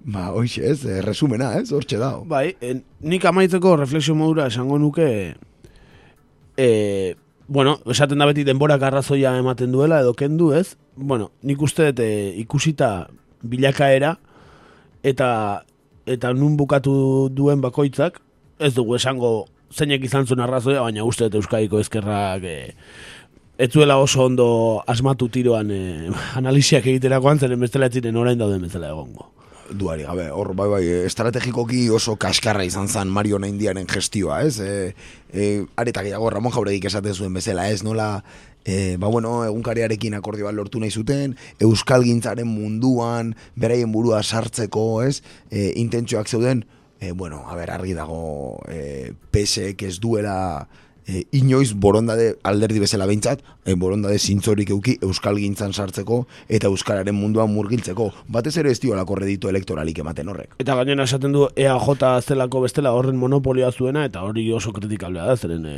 [0.00, 0.78] ba, hoxe, ez?
[0.86, 1.68] eh, Resumena, ez?
[1.76, 2.14] Hortxe da.
[2.24, 5.34] Bai, en, nik amaitzeko reflexio modura esango nuke
[6.56, 7.16] e,
[7.48, 12.00] bueno, esaten da beti denborak arrazoia ematen duela edo kendu ez bueno, nik uste dut
[12.00, 13.08] e, ikusita
[13.44, 14.16] bilakaera
[15.06, 15.28] eta
[16.06, 18.20] eta nun bukatu duen bakoitzak
[18.58, 22.58] ez dugu esango zeinek izan zuen arrazoia, baina uste dut Euskadiko ezkerrak e,
[23.58, 24.48] ez zuela oso ondo
[24.86, 25.80] asmatu tiroan e,
[26.40, 29.32] analisiak egiterakoan zeren bestela ziren orain dauden bezala egongo.
[29.66, 34.60] Duari gabe, hor, bai, bai, estrategikoki oso kaskarra izan zan Mario Naindiaren gestioa, ez?
[34.62, 34.92] E,
[35.34, 37.82] e, areta gehiago Ramon Jauregik esaten zuen bezala, ez?
[37.82, 38.20] Nola,
[38.66, 45.04] e, ba, bueno, egunkariarekin akordio bat lortu nahi zuten, euskal gintzaren munduan, beraien burua sartzeko,
[45.06, 45.22] ez?
[45.50, 46.66] E, intentsioak zeuden,
[47.00, 50.66] e, bueno, a ber, argi dago, e, PSek ez duela
[51.06, 57.14] e, inoiz borondade alderdi bezala behintzat, e, borondade zintzorik euki euskal gintzan sartzeko eta euskararen
[57.16, 58.10] munduan murgiltzeko.
[58.28, 60.56] Batez ere ez diolako redito elektoralik ematen horrek.
[60.62, 65.36] Eta gainera esaten du EAJ zelako bestela horren monopolioa zuena eta hori oso kritikablea da,
[65.36, 65.76] zeren e,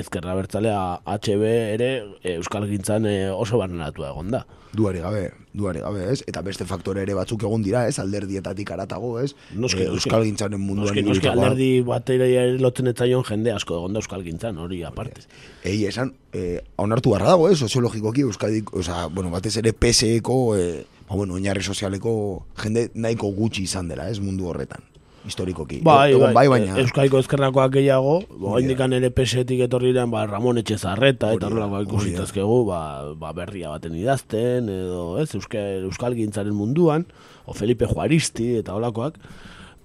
[0.00, 1.90] ezkerra bertzalea HB ere
[2.22, 4.44] e, Euskal Gintzan e, oso barneratua egon da.
[4.76, 6.20] Duari gabe, duari gabe, ez?
[6.28, 7.98] Eta beste faktore ere batzuk egon dira, ez?
[7.98, 9.32] Alderdietatik aratago, ez?
[9.54, 9.96] Noski, E, noski.
[10.10, 11.46] euskal gintzaren munduan Noski, noski ibilitakoa.
[11.46, 15.22] alderdi batera ere lotzen etzaion jende asko egon da Euskal Gintzan, hori aparte.
[15.64, 20.84] Ei, esan, eh, onartu barra dago, eh, soziologikoki Euskadik, oza, bueno, batez ere PSeko, eh,
[21.08, 24.82] ba, bueno, oinarri sozialeko jende nahiko gutxi izan dela, ez mundu horretan,
[25.26, 25.80] historikoki.
[25.86, 26.76] Bai, Egon bai, baina...
[26.82, 28.16] Euskaliko ezkerrakoak gehiago,
[28.60, 31.82] indikan ere pesetik etorriren, ba, Ramon Etxezarreta eta da.
[31.84, 32.80] ikusitazkegu, ba,
[33.18, 37.06] ba, berria baten idazten, edo, ez, Euskal, Euskal Gintzaren munduan,
[37.46, 39.18] o Felipe Juaristi eta holakoak,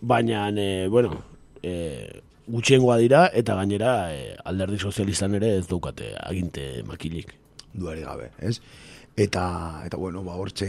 [0.01, 1.19] baina, e, bueno,
[1.63, 7.37] e, gutxiengoa dira, eta gainera e, alderdi sozialistan ere ez daukate aginte makilik.
[7.73, 8.59] duari gabe, ez?
[9.19, 10.67] Eta, eta bueno, ba, hortxe,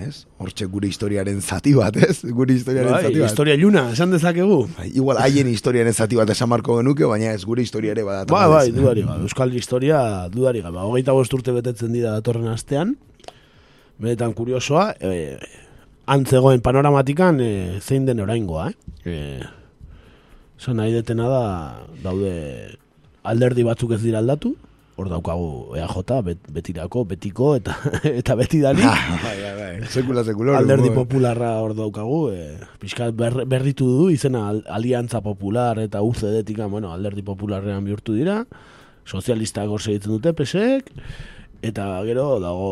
[0.00, 0.24] ez?
[0.40, 2.22] Hortxe gure historiaren zati bat, ez?
[2.24, 3.28] Gure historiaren Bai, zati bat.
[3.28, 4.62] historia iluna, esan dezakegu.
[4.78, 8.32] Bai, Igual haien historiaren zati bat esan marko genuke, baina ez gure historia ere badatu.
[8.32, 9.28] Bai, bai, dudari gabe.
[9.28, 10.00] Euskal historia
[10.32, 10.80] dudari gabe.
[10.80, 12.96] Hogeita bost urte betetzen dira datorren astean.
[14.00, 15.36] Benetan kuriosoa, e,
[16.10, 17.52] antzegoen panoramatikan e,
[17.84, 19.04] zein den oraingoa, eh?
[19.04, 19.42] E,
[20.62, 21.46] Zan nahi detena da,
[22.04, 22.32] daude
[23.26, 24.52] alderdi batzuk ez dira aldatu,
[24.96, 27.76] hor daukagu EAJ, bet, betirako, betiko, eta
[28.20, 28.84] eta beti dani.
[28.84, 29.88] bai, bai, bai.
[29.88, 30.58] Sekula, sekula.
[30.58, 36.60] Alderdi popularra hor daukagu, e, pixkat ber, berritu du, izena Al- Aliantza Popular eta UCD-tik,
[36.68, 38.42] bueno, alderdi popularrean bihurtu dira,
[39.08, 40.92] sozialistak hor segitzen dute, pesek,
[41.62, 42.70] eta gero dago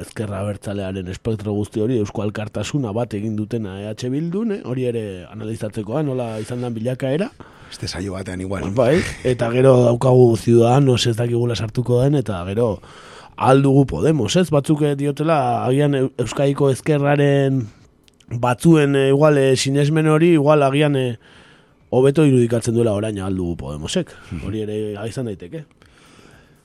[0.00, 4.60] ezkerra bertzalearen espektro guzti hori Eusko Alkartasuna bat egin dutena EH Bildun, eh?
[4.64, 7.28] hori ere analizatzekoa, nola izan den bilakaera.
[7.70, 8.70] Este saio batean igual.
[8.76, 12.78] Bai, eta gero daukagu Ciudadanos ez dakigula sartuko den, eta gero
[13.36, 14.48] aldugu Podemos, ez?
[14.52, 17.66] Batzuk eh, diotela, agian Eu- Euskadiko ezkerraren
[18.32, 20.96] batzuen eh, igual eh, sinesmen hori, igual agian
[21.92, 24.12] hobeto irudikatzen duela orain aldugu Podemosek.
[24.46, 24.76] Hori ere
[25.08, 25.64] izan daiteke.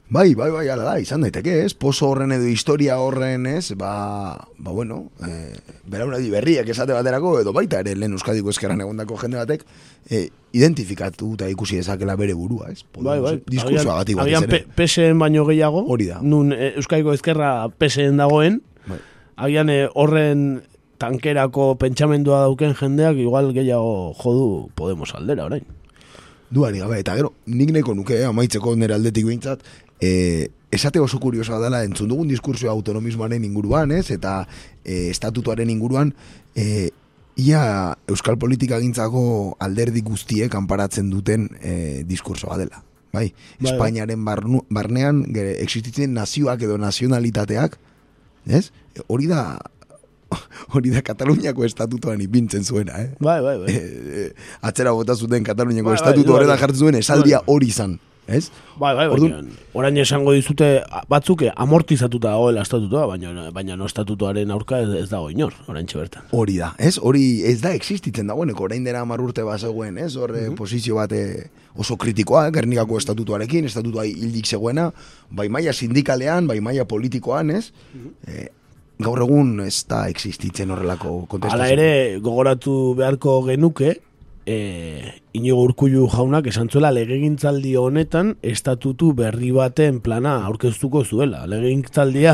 [0.09, 1.73] Bai, bai, bai, ala da, izan daiteke, ez?
[1.75, 3.73] Pozo horren edo historia horren, ez?
[3.75, 5.51] Ba, ba bueno, eh,
[5.83, 9.65] beraunadi berriak esate baterako, edo baita ere lehen Euskadiko eskerran egondako jende batek,
[10.09, 12.85] eh, identifikatu eta ikusi dezakela bere burua, ez?
[12.95, 13.33] Bai, bai.
[13.51, 14.61] Diskursoa Agian ere.
[14.63, 15.83] P- PSN baino gehiago.
[15.91, 16.21] Hori da.
[16.23, 18.61] Nun eh, Euskadiko ezkerra PSN dagoen.
[18.87, 19.01] Bai.
[19.35, 20.45] Agian horren
[21.03, 25.67] tankerako pentsamendua dauken jendeak igual gehiago jodu Podemos aldera orain.
[26.49, 29.65] Duari gabe, eta gero, nik nahiko nuke, eh, amaitzeko nire aldetik behintzat,
[30.01, 34.09] eh, esate oso kuriosoa dela entzun dugun diskursioa autonomismoaren inguruan, ez?
[34.11, 34.47] Eta
[34.83, 36.13] eh, estatutuaren inguruan,
[36.55, 36.89] eh,
[37.37, 42.83] ia euskal politika gintzako alderdi guztiek kanparatzen duten eh, diskursoa dela.
[43.13, 43.31] Bai,
[43.61, 43.71] bai.
[43.71, 47.77] Espainiaren barnu, barnean gere, existitzen nazioak edo nazionalitateak,
[48.47, 48.67] ez?
[49.07, 49.57] Hori da
[50.75, 53.13] hori da Kataluniako estatutuan ipintzen zuena, eh?
[53.23, 53.71] Bai, bai, bai.
[53.71, 54.27] eh,
[54.61, 56.43] atzera bota zuten Kataluniako Bai, bai, estatutu duari.
[56.43, 57.95] horretan jartzen zuen esaldia hori izan,
[58.27, 58.49] ez?
[58.77, 64.81] Bai, bai, Orduan- orain esango dizute batzuk amortizatuta dagoela estatutua, baina, baina no estatutuaren aurka
[64.83, 66.23] ez, ez dago inor, orain bertan.
[66.31, 66.97] Hori da, ez?
[67.01, 70.15] Hori ez da existitzen dagoeneko, orain dela hamar urte bazegoen, ez?
[70.17, 74.91] Hor eh, posizio bat eh, oso kritikoa, Gernikako estatutuarekin, estatutua hildik zegoena,
[75.29, 77.71] bai maila sindikalean, bai maila politikoan, ez?
[78.27, 78.47] Eh,
[78.99, 81.61] gaur egun ez da existitzen horrelako kontestazio.
[81.63, 83.97] Hala ere, gogoratu beharko genuke,
[84.47, 91.43] e, Inigo Urkullu jaunak esan zuela legegintzaldi honetan estatutu berri baten plana aurkeztuko zuela.
[91.51, 92.33] Legegintzaldia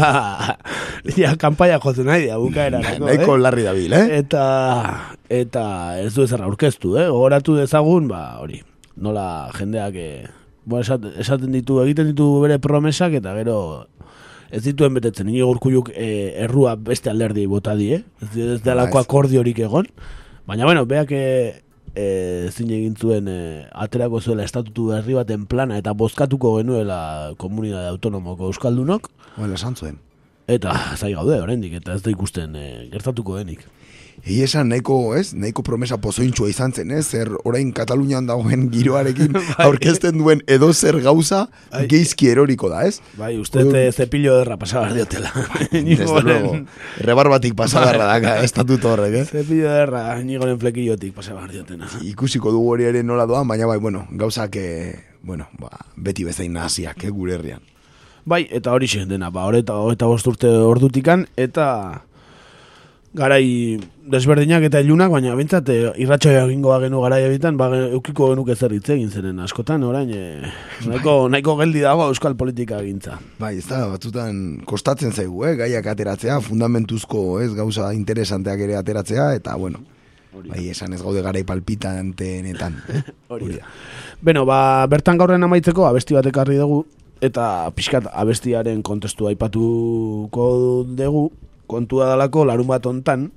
[1.19, 3.41] ja, kanpaia jotzen nahi da, bukaerarako, Nahiko eh?
[3.41, 4.05] larri dabil, eh?
[4.21, 4.45] Eta,
[5.41, 5.65] eta
[6.03, 7.09] ez du ezer aurkeztu, eh?
[7.09, 8.61] Gogoratu dezagun, ba, hori,
[9.01, 10.29] nola jendeak, eh,
[10.69, 10.85] bueno,
[11.17, 13.57] esaten, ditu, egiten ditu bere promesak, eta gero
[14.53, 19.63] ez dituen betetzen, inigo urkulluk eh, errua beste alderdi bota die, ez, ez delako akordiorik
[19.65, 19.89] egon,
[20.45, 21.63] baina bueno, beak eh,
[21.95, 27.87] eh, zin egin zuen eh, aterako zuela estatutu berri baten plana eta bozkatuko genuela komunidade
[27.89, 29.97] autonomoko euskaldunok, Bueno, esan zuen.
[30.47, 33.65] eta zai gaude oraindik eta ez da ikusten eh, gertatuko denik.
[34.23, 39.35] Egi esan nahiko, ez, nahiko promesa pozointxua izan zen, ez, zer orain Katalunian dagoen giroarekin
[39.65, 41.41] aurkezten duen edo zer gauza
[41.73, 41.81] Bai.
[41.91, 43.01] geizki eroriko da, ez?
[43.19, 45.33] Bai, uste te cepillo derra pasabar diotela.
[45.73, 46.53] Desde luego,
[47.03, 49.25] rebarbatik pasagarra daka estatuto horrek, eh?
[49.27, 51.91] Cepillo derra, nigoren flekillotik pasabar diotena.
[52.07, 56.55] Ikusiko dugu hori ere nola doan, baina bai, bueno, gauzak, eh, bueno, ba, beti bezain
[56.55, 57.59] naziak, eh, gure herrian.
[58.23, 61.67] Bai, eta hori zen dena, ba, horeta, horeta bost urte ordutikan, eta
[63.13, 63.77] garai
[64.09, 68.73] desberdinak eta ilunak, baina bintzat e, irratxoia egingoa genu garai ebitan, ba, eukiko genuke zer
[68.73, 70.49] hitz egin zenen askotan, orain, e,
[70.89, 73.19] nahiko, nahiko geldi dago euskal politika gintza.
[73.39, 79.29] Bai, ez da, batzutan kostatzen zaigu, eh, gaiak ateratzea, fundamentuzko, ez, gauza interesanteak ere ateratzea,
[79.37, 79.85] eta, bueno,
[80.33, 83.05] bai, esan ez gaude garai palpitantenetan, eh?
[83.31, 83.71] Hori da.
[84.25, 86.81] Beno, ba, bertan gaurren amaitzeko abesti bat ekarri dugu,
[87.23, 90.49] eta pixkat abestiaren kontestu aipatuko
[90.97, 91.29] dugu,
[91.73, 93.31] kontua dalako larun bat ontan,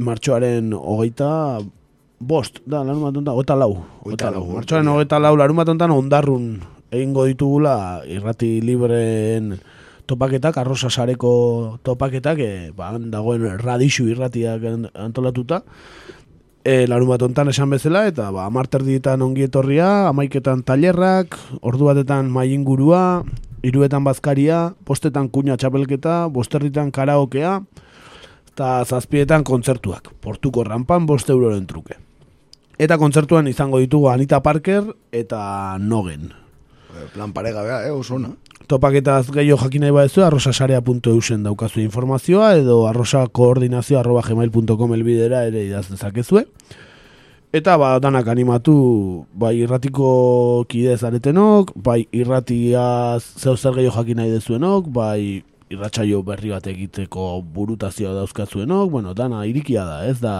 [0.00, 1.60] martxoaren hogeita
[2.20, 3.72] bost, da, larun bat ontan, hogeita lau.
[4.04, 6.46] Hogeita lau, Martxoaren hogeita lau, larun bat ontan ondarrun
[6.90, 9.54] egingo ditugula irrati libreen
[10.10, 15.62] topaketak, arrosa sareko topaketak, e, ba, dagoen radixu irratiak an- antolatuta,
[16.66, 22.26] e, larun bat ontan esan bezala, eta ba, amarterdietan ongi etorria, amaiketan tailerrak, ordu batetan
[22.34, 23.22] maingurua,
[23.62, 27.60] iruetan bazkaria, postetan kuña txapelketa, bosterditan karaokea,
[28.52, 31.96] eta zazpietan kontzertuak, portuko rampan bost euroren truke.
[32.80, 36.30] Eta kontzertuan izango ditugu Anita Parker eta Nogen.
[37.14, 38.32] Plan parega, bea, eh, oso ona.
[38.70, 45.88] Topaketaz gehiago jakin nahi badezu, arrosasarea.eusen daukazu informazioa, edo arrosakoordinazio arroba gmail.com elbidera ere idaz
[45.90, 46.46] dezakezue.
[47.50, 54.30] Eta ba, danak animatu, bai irratiko kide zaretenok, bai irratia zeu zer gehiago jakin nahi
[54.30, 60.34] dezuenok, bai irratsaio berri bat egiteko burutazioa dauzkazuenok, bueno, dana irikia da, ez da,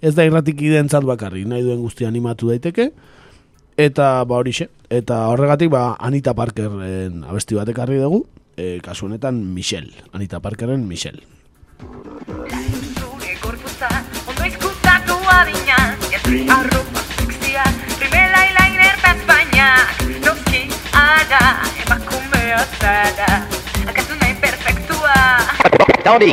[0.00, 2.94] ez da irratik identzat bakarri, nahi duen guzti animatu daiteke,
[3.76, 8.22] eta ba horixe, eta horregatik ba Anita Parkeren abesti bat ekarri dugu,
[8.56, 11.28] e, kasu honetan Michelle, Anita Parkeren Michelle.
[16.28, 17.64] Adina Jantzi arropa sexia,
[18.00, 20.62] rimela eyeliner eta espainak Noski
[20.92, 21.40] ara,
[21.84, 23.30] emakumea zara
[23.88, 25.16] Akatu nahi perfektua
[26.04, 26.26] Landu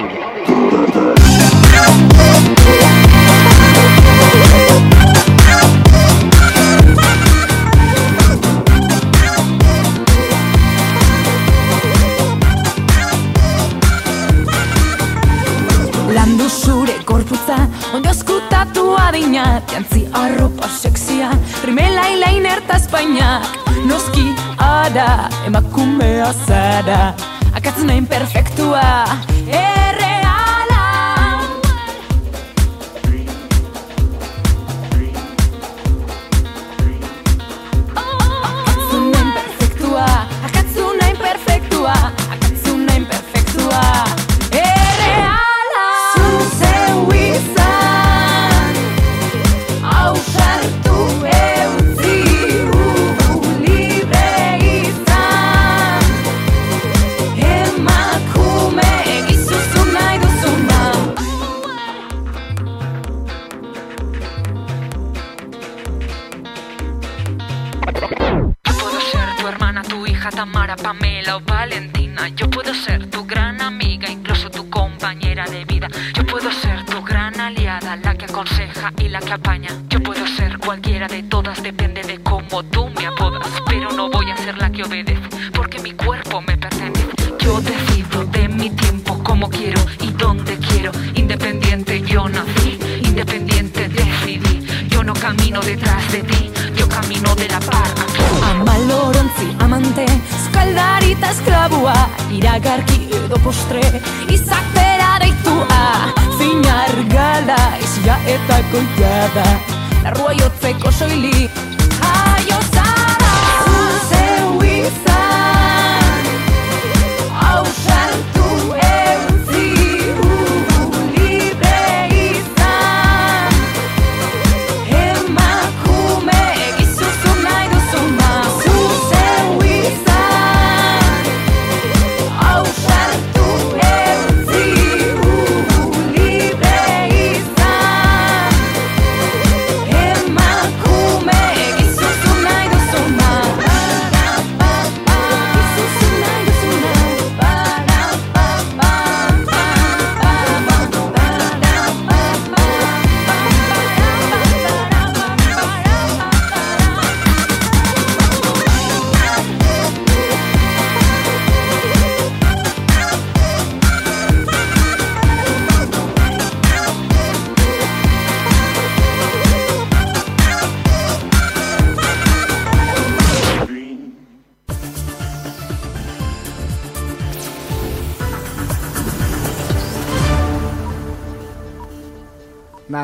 [19.76, 21.34] Jantzi arropa sexia,
[21.67, 23.57] rimela eyeliner eta espainak
[23.89, 24.23] Noski
[24.63, 27.11] ara, emakumea zara.
[27.51, 28.88] Akatzen nahi perfektua,
[29.51, 30.04] erreala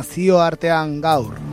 [0.02, 1.51] Nazioartean gaur.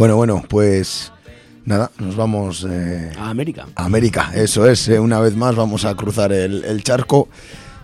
[0.00, 1.12] Bueno, bueno, pues
[1.66, 3.66] nada, nos vamos eh, A América.
[3.74, 7.28] a América, eso es, eh, una vez más vamos a cruzar el, el charco.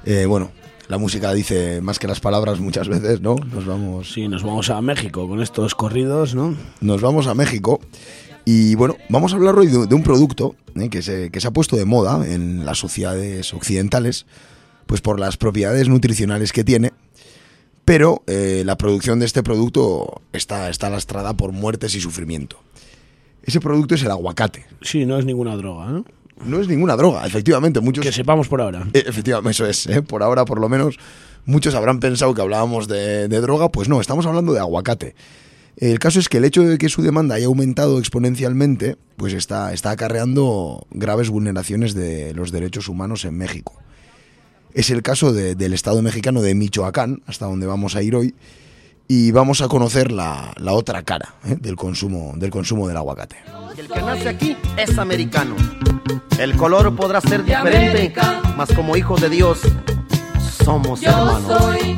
[0.07, 0.51] Eh, bueno,
[0.89, 3.37] la música dice más que las palabras muchas veces, ¿no?
[3.37, 4.14] Nos vamos...
[4.14, 6.55] Sí, nos vamos a México con estos corridos, ¿no?
[6.81, 7.81] Nos vamos a México
[8.47, 11.49] y bueno, vamos a hablar hoy de, de un producto eh, que, se, que se
[11.49, 14.25] ha puesto de moda en las sociedades occidentales,
[14.87, 16.95] pues por las propiedades nutricionales que tiene,
[17.87, 22.59] pero eh, la producción de este producto está, está lastrada por muertes y sufrimiento.
[23.45, 24.66] Ese producto es el aguacate.
[24.82, 26.05] Sí, no es ninguna droga, ¿no?
[26.45, 27.80] No es ninguna droga, efectivamente.
[27.80, 28.05] Muchos...
[28.05, 28.89] Que sepamos por ahora.
[28.93, 29.87] Eh, efectivamente, eso es.
[29.87, 30.03] ¿eh?
[30.03, 30.99] Por ahora, por lo menos,
[31.45, 33.70] muchos habrán pensado que hablábamos de, de droga.
[33.70, 35.14] Pues no, estamos hablando de aguacate.
[35.76, 39.72] El caso es que el hecho de que su demanda haya aumentado exponencialmente, pues está,
[39.72, 43.74] está acarreando graves vulneraciones de los derechos humanos en México.
[44.75, 48.35] Es el caso de- del Estado mexicano de Michoacán, hasta donde vamos a ir hoy,
[49.09, 51.57] y vamos a conocer la, la otra cara ¿eh?
[51.61, 53.37] del, consumo, del consumo del aguacate.
[53.79, 55.55] El que nace aquí es americano.
[56.39, 58.43] El color podrá ser diferente, América.
[58.57, 59.61] mas como hijos de Dios
[60.64, 61.43] somos Yo hermanos.
[61.62, 61.97] soy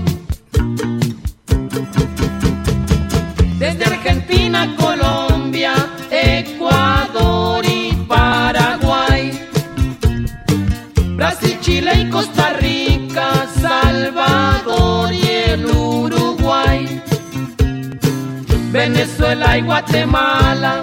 [19.29, 20.83] Venezuela y Guatemala.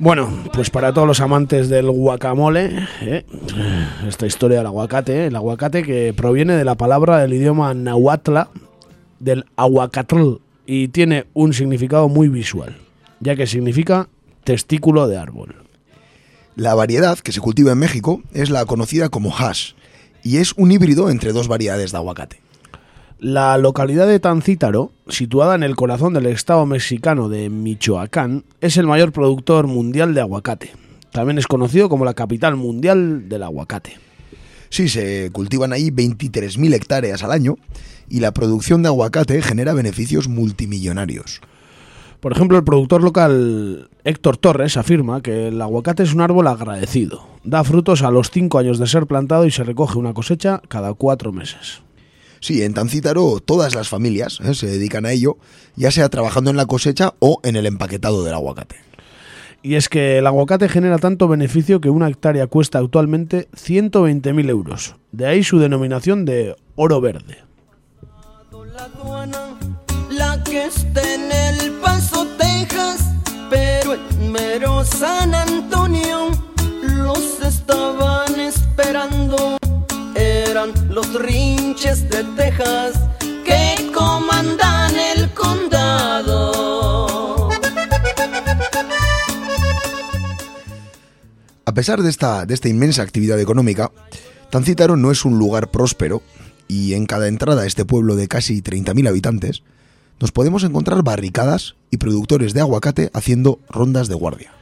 [0.00, 3.24] Bueno, pues para todos los amantes del guacamole, ¿eh?
[4.08, 5.26] esta historia del aguacate, ¿eh?
[5.26, 8.38] el aguacate que proviene de la palabra del idioma nahuatl,
[9.20, 12.76] del aguacatl, y tiene un significado muy visual,
[13.20, 14.08] ya que significa
[14.42, 15.54] testículo de árbol.
[16.56, 19.74] La variedad que se cultiva en México es la conocida como hash,
[20.24, 22.41] y es un híbrido entre dos variedades de aguacate.
[23.22, 28.88] La localidad de Tancítaro, situada en el corazón del estado mexicano de Michoacán, es el
[28.88, 30.72] mayor productor mundial de aguacate.
[31.12, 33.92] También es conocido como la capital mundial del aguacate.
[34.70, 37.58] Sí, se cultivan ahí 23.000 hectáreas al año
[38.08, 41.40] y la producción de aguacate genera beneficios multimillonarios.
[42.18, 47.24] Por ejemplo, el productor local Héctor Torres afirma que el aguacate es un árbol agradecido.
[47.44, 50.92] Da frutos a los 5 años de ser plantado y se recoge una cosecha cada
[50.92, 51.82] 4 meses.
[52.42, 54.54] Sí, en Tancítaro todas las familias ¿eh?
[54.54, 55.36] se dedican a ello,
[55.76, 58.74] ya sea trabajando en la cosecha o en el empaquetado del aguacate.
[59.62, 64.96] Y es que el aguacate genera tanto beneficio que una hectárea cuesta actualmente 120.000 euros.
[65.12, 67.38] De ahí su denominación de oro verde.
[70.10, 73.06] La que está en El Paso, Texas,
[73.48, 76.30] pero en mero San Antonio
[76.82, 79.61] los estaban esperando.
[80.52, 82.92] Los rinches de Texas
[83.42, 86.68] que comandan el condado.
[91.64, 93.92] A pesar de esta, de esta inmensa actividad económica,
[94.50, 96.20] Tancítaro no es un lugar próspero
[96.68, 99.62] y en cada entrada a este pueblo de casi 30.000 habitantes
[100.20, 104.52] nos podemos encontrar barricadas y productores de aguacate haciendo rondas de guardia.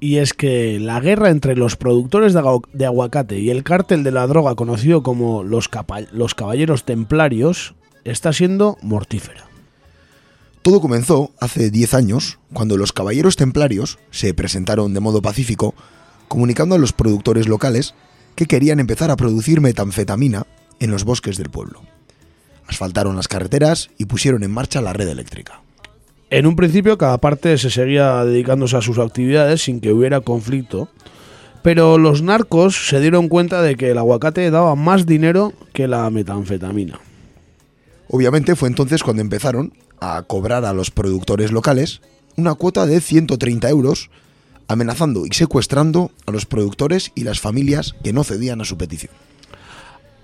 [0.00, 4.04] Y es que la guerra entre los productores de, agu- de aguacate y el cártel
[4.04, 5.68] de la droga conocido como los,
[6.12, 7.74] los Caballeros Templarios
[8.04, 9.44] está siendo mortífera.
[10.62, 15.74] Todo comenzó hace 10 años, cuando los caballeros templarios se presentaron de modo pacífico,
[16.28, 17.94] comunicando a los productores locales
[18.34, 20.46] que querían empezar a producir metanfetamina
[20.78, 21.82] en los bosques del pueblo.
[22.66, 25.62] Asfaltaron las carreteras y pusieron en marcha la red eléctrica.
[26.30, 30.88] En un principio cada parte se seguía dedicándose a sus actividades sin que hubiera conflicto,
[31.62, 36.08] pero los narcos se dieron cuenta de que el aguacate daba más dinero que la
[36.10, 37.00] metanfetamina.
[38.10, 42.02] Obviamente fue entonces cuando empezaron a cobrar a los productores locales
[42.36, 44.10] una cuota de 130 euros,
[44.68, 49.12] amenazando y secuestrando a los productores y las familias que no cedían a su petición.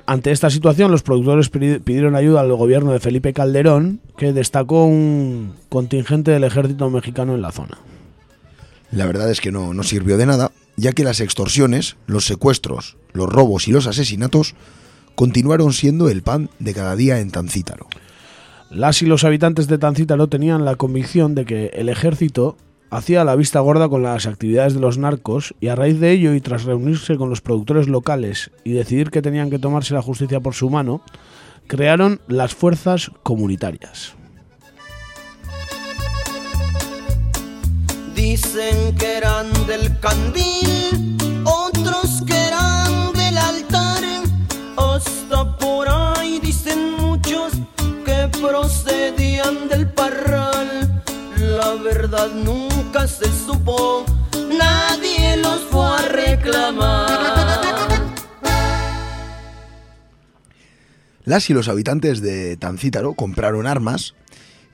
[0.07, 4.85] Ante esta situación, los productores pidi- pidieron ayuda al gobierno de Felipe Calderón, que destacó
[4.85, 7.79] un contingente del ejército mexicano en la zona.
[8.91, 12.97] La verdad es que no, no sirvió de nada, ya que las extorsiones, los secuestros,
[13.13, 14.55] los robos y los asesinatos
[15.15, 17.87] continuaron siendo el pan de cada día en Tancítaro.
[18.71, 22.57] Las y los habitantes de Tancítaro tenían la convicción de que el ejército
[22.91, 26.35] hacía la vista gorda con las actividades de los narcos y a raíz de ello
[26.35, 30.41] y tras reunirse con los productores locales y decidir que tenían que tomarse la justicia
[30.41, 31.03] por su mano,
[31.67, 34.15] crearon las fuerzas comunitarias.
[38.15, 44.05] Dicen que eran del candil, otros que eran del altar.
[44.77, 47.53] Hasta por ahí dicen muchos
[48.05, 51.03] que procedían del parral.
[51.39, 54.07] La verdad nunca se supo,
[54.57, 57.11] nadie los fue a reclamar.
[61.25, 64.15] Las y los habitantes de Tancítaro compraron armas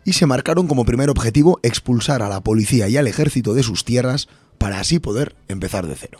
[0.05, 3.85] y se marcaron como primer objetivo expulsar a la policía y al ejército de sus
[3.85, 6.18] tierras para así poder empezar de cero.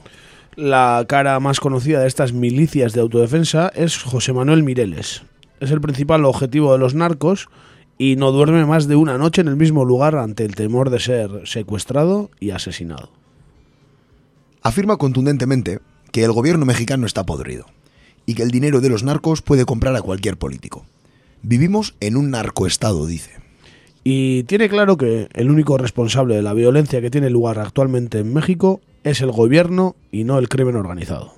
[0.57, 5.23] La cara más conocida de estas milicias de autodefensa es José Manuel Mireles.
[5.61, 7.49] Es el principal objetivo de los narcos
[8.01, 11.01] y no duerme más de una noche en el mismo lugar ante el temor de
[11.01, 13.11] ser secuestrado y asesinado.
[14.63, 15.81] afirma contundentemente
[16.11, 17.67] que el gobierno mexicano está podrido
[18.25, 20.87] y que el dinero de los narcos puede comprar a cualquier político.
[21.43, 23.33] Vivimos en un narcoestado, dice.
[24.03, 28.33] Y tiene claro que el único responsable de la violencia que tiene lugar actualmente en
[28.33, 31.35] México es el gobierno y no el crimen organizado.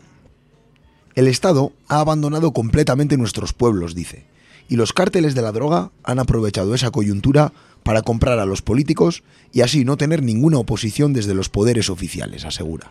[1.16, 4.26] El Estado ha abandonado completamente nuestros pueblos, dice,
[4.68, 7.52] y los cárteles de la droga han aprovechado esa coyuntura
[7.82, 12.44] para comprar a los políticos y así no tener ninguna oposición desde los poderes oficiales,
[12.44, 12.90] asegura.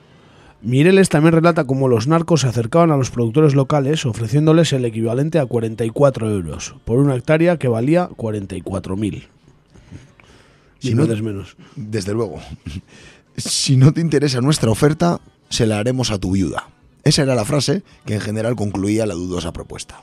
[0.62, 5.40] Mireles también relata cómo los narcos se acercaban a los productores locales ofreciéndoles el equivalente
[5.40, 9.28] a 44 euros por una hectárea que valía 44.000.
[10.80, 11.56] Si no no- des menos.
[11.76, 12.40] Desde luego.
[13.38, 15.20] Si no te interesa nuestra oferta,
[15.50, 16.68] se la haremos a tu viuda.
[17.04, 20.00] Esa era la frase que en general concluía la dudosa propuesta.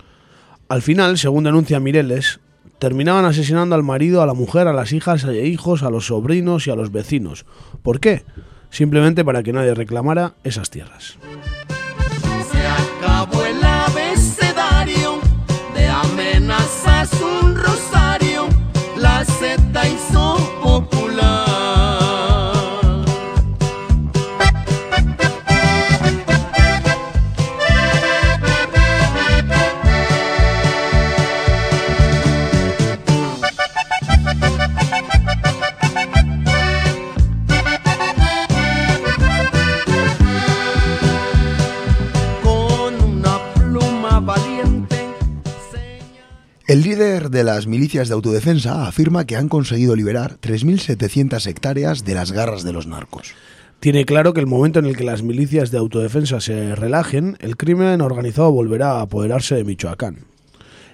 [0.68, 2.40] Al final, según denuncia Mireles,
[2.78, 6.66] terminaban asesinando al marido, a la mujer, a las hijas e hijos, a los sobrinos
[6.66, 7.46] y a los vecinos.
[7.82, 8.24] ¿Por qué?
[8.70, 11.16] Simplemente para que nadie reclamara esas tierras.
[46.68, 52.12] El líder de las milicias de autodefensa afirma que han conseguido liberar 3.700 hectáreas de
[52.12, 53.32] las garras de los narcos.
[53.80, 57.56] Tiene claro que el momento en el que las milicias de autodefensa se relajen, el
[57.56, 60.26] crimen organizado volverá a apoderarse de Michoacán.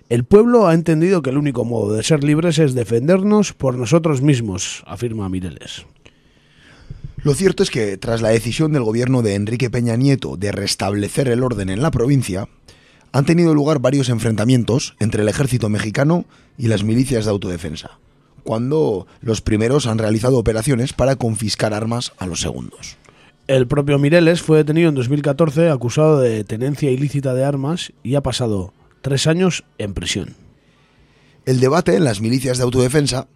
[0.09, 4.23] El pueblo ha entendido que el único modo de ser libres es defendernos por nosotros
[4.23, 5.87] mismos, afirma Mireles.
[7.25, 11.27] Lo cierto es que tras la decisión del gobierno de Enrique Peña Nieto de restablecer
[11.27, 12.47] el orden en la provincia,
[13.15, 16.25] han tenido lugar varios enfrentamientos entre el ejército mexicano
[16.59, 18.01] y las milicias de autodefensa,
[18.43, 22.97] cuando los primeros han realizado operaciones para confiscar armas a los segundos.
[23.47, 28.21] El propio Mireles fue detenido en 2014 acusado de tenencia ilícita de armas y ha
[28.21, 30.35] pasado tres años en prisión.
[31.47, 33.29] El debate en las milicias de autodefensa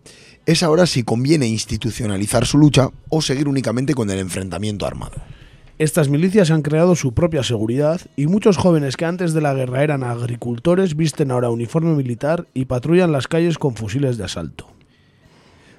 [0.45, 5.23] es ahora si conviene institucionalizar su lucha o seguir únicamente con el enfrentamiento armado.
[5.79, 9.85] Estas milicias han creado su propia seguridad y muchos jóvenes que antes de la guerra
[9.85, 14.67] eran agricultores visten ahora uniforme militar y patrullan las calles con fusiles de asalto.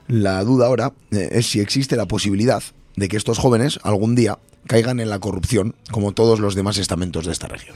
[0.08, 2.64] La duda ahora eh, es si existe la posibilidad
[2.96, 7.26] de que estos jóvenes algún día caigan en la corrupción como todos los demás estamentos
[7.26, 7.76] de esta región.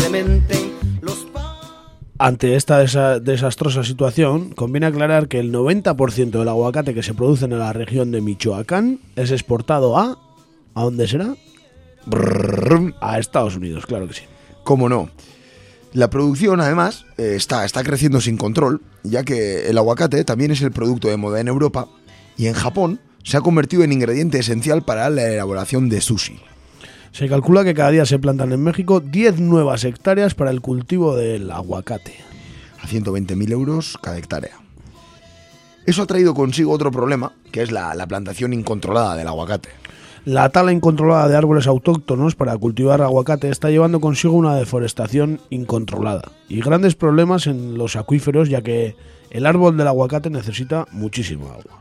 [0.00, 0.72] Clemente
[1.02, 1.26] los
[2.18, 7.44] Ante esta desa- desastrosa situación, conviene aclarar que el 90% del aguacate que se produce
[7.44, 10.18] en la región de Michoacán es exportado a...
[10.74, 11.34] ¿A dónde será?
[13.00, 14.22] A Estados Unidos, claro que sí.
[14.64, 15.10] ¿Cómo no?
[15.92, 20.62] La producción, además, eh, está, está creciendo sin control, ya que el aguacate también es
[20.62, 21.88] el producto de moda en Europa
[22.38, 26.40] y en Japón se ha convertido en ingrediente esencial para la elaboración de sushi.
[27.12, 31.16] Se calcula que cada día se plantan en México 10 nuevas hectáreas para el cultivo
[31.16, 32.14] del aguacate.
[32.80, 34.58] A 120.000 euros cada hectárea.
[35.86, 39.70] Eso ha traído consigo otro problema, que es la, la plantación incontrolada del aguacate.
[40.24, 46.30] La tala incontrolada de árboles autóctonos para cultivar aguacate está llevando consigo una deforestación incontrolada
[46.48, 48.94] y grandes problemas en los acuíferos ya que
[49.30, 51.80] el árbol del aguacate necesita muchísimo agua.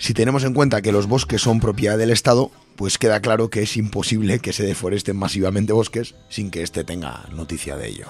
[0.00, 3.62] Si tenemos en cuenta que los bosques son propiedad del Estado, pues queda claro que
[3.62, 8.06] es imposible que se deforesten masivamente bosques sin que éste tenga noticia de ello.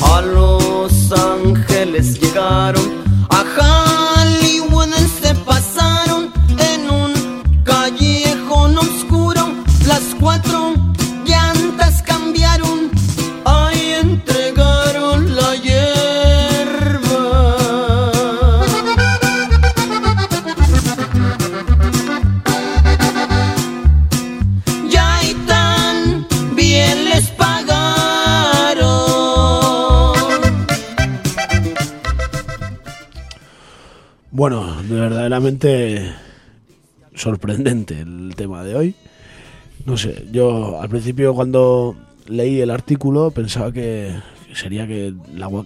[0.00, 3.42] A Los Ángeles llegaron, a
[34.36, 36.12] Bueno, de verdaderamente
[37.14, 38.94] sorprendente el tema de hoy.
[39.86, 44.14] No sé, yo al principio cuando leí el artículo pensaba que
[44.52, 45.64] sería que el agua-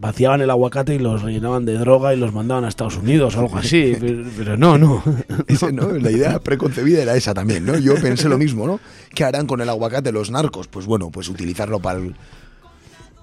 [0.00, 3.40] vaciaban el aguacate y los rellenaban de droga y los mandaban a Estados Unidos o
[3.40, 3.92] algo así.
[4.00, 5.00] pero, pero no, no.
[5.46, 5.92] Ese, ¿no?
[5.92, 7.78] La idea preconcebida era esa también, ¿no?
[7.78, 8.80] Yo pensé lo mismo, ¿no?
[9.14, 10.66] ¿Qué harán con el aguacate los narcos?
[10.66, 12.16] Pues bueno, pues utilizarlo para el,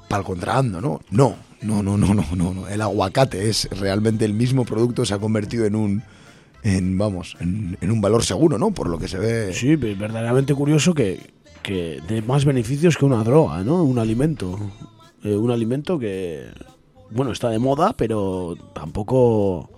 [0.07, 1.01] para el contrabando, ¿no?
[1.11, 2.67] No, no, no, no, no, no, no.
[2.67, 6.03] El aguacate es realmente el mismo producto, se ha convertido en un,
[6.63, 8.71] en, vamos, en, en un valor seguro, ¿no?
[8.71, 9.53] Por lo que se ve.
[9.53, 11.19] Sí, verdaderamente curioso que,
[11.63, 13.83] que de más beneficios que una droga, ¿no?
[13.83, 14.59] Un alimento.
[15.23, 16.43] Eh, un alimento que,
[17.09, 19.69] bueno, está de moda, pero tampoco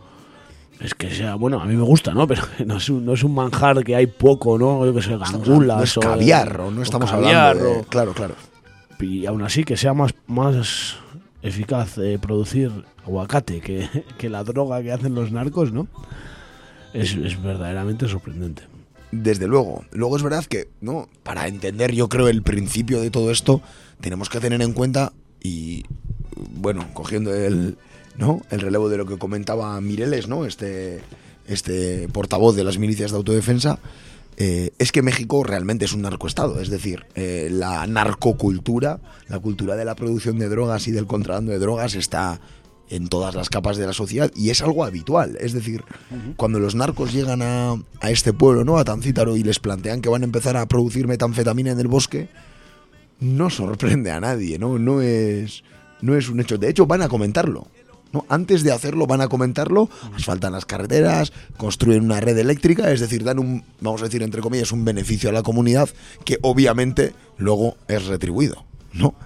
[0.82, 2.28] es que sea, bueno, a mí me gusta, ¿no?
[2.28, 4.86] Pero no es un, no es un manjar que hay poco, ¿no?
[4.86, 8.14] Yo que sé, gangulas no es caviar, o no estamos caviar, hablando de- o- Claro,
[8.14, 8.36] claro.
[9.00, 10.98] Y aún así que sea más, más
[11.42, 12.72] eficaz eh, producir
[13.06, 15.88] aguacate que, que la droga que hacen los narcos, ¿no?
[16.94, 18.64] Es, es verdaderamente sorprendente.
[19.12, 19.86] Desde luego.
[19.92, 21.08] Luego es verdad que, ¿no?
[21.24, 23.62] Para entender, yo creo, el principio de todo esto,
[24.02, 25.86] tenemos que tener en cuenta, y
[26.52, 27.78] bueno, cogiendo el,
[28.18, 28.42] ¿no?
[28.50, 30.46] el relevo de lo que comentaba Mireles, ¿no?
[30.46, 31.02] Este,
[31.48, 33.80] este portavoz de las milicias de autodefensa,
[34.38, 36.62] eh, es que México realmente es un narcoestado.
[36.62, 41.52] Es decir, eh, la narcocultura, la cultura de la producción de drogas y del contrabando
[41.52, 42.40] de drogas está
[42.90, 45.38] en todas las capas de la sociedad y es algo habitual.
[45.42, 45.84] Es decir,
[46.38, 48.78] cuando los narcos llegan a, a este pueblo, ¿no?
[48.78, 52.30] A Tancítaro y les plantean que van a empezar a producir metanfetamina en el bosque,
[53.20, 54.78] no sorprende a nadie, ¿no?
[54.78, 55.64] No es,
[56.02, 56.58] no es un hecho.
[56.58, 57.68] De hecho, van a comentarlo.
[58.18, 58.26] ¿No?
[58.30, 63.24] Antes de hacerlo, van a comentarlo, asfaltan las carreteras, construyen una red eléctrica, es decir,
[63.24, 65.90] dan un, vamos a decir, entre comillas, un beneficio a la comunidad
[66.26, 69.16] que obviamente luego es retribuido, ¿no?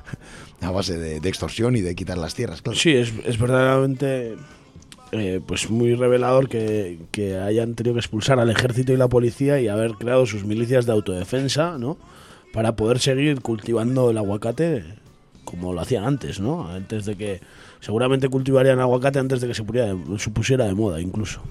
[0.62, 2.78] A base de, de extorsión y de quitar las tierras, claro.
[2.78, 4.36] Sí, es, es verdaderamente
[5.12, 9.60] eh, pues muy revelador que, que hayan tenido que expulsar al ejército y la policía
[9.60, 11.98] y haber creado sus milicias de autodefensa, ¿no?
[12.54, 14.84] Para poder seguir cultivando el aguacate
[15.46, 16.68] como lo hacían antes, ¿no?
[16.68, 17.42] Antes de que
[17.82, 19.64] seguramente cultivarían aguacate antes de que se
[20.32, 21.42] pusiera de, moda, incluso.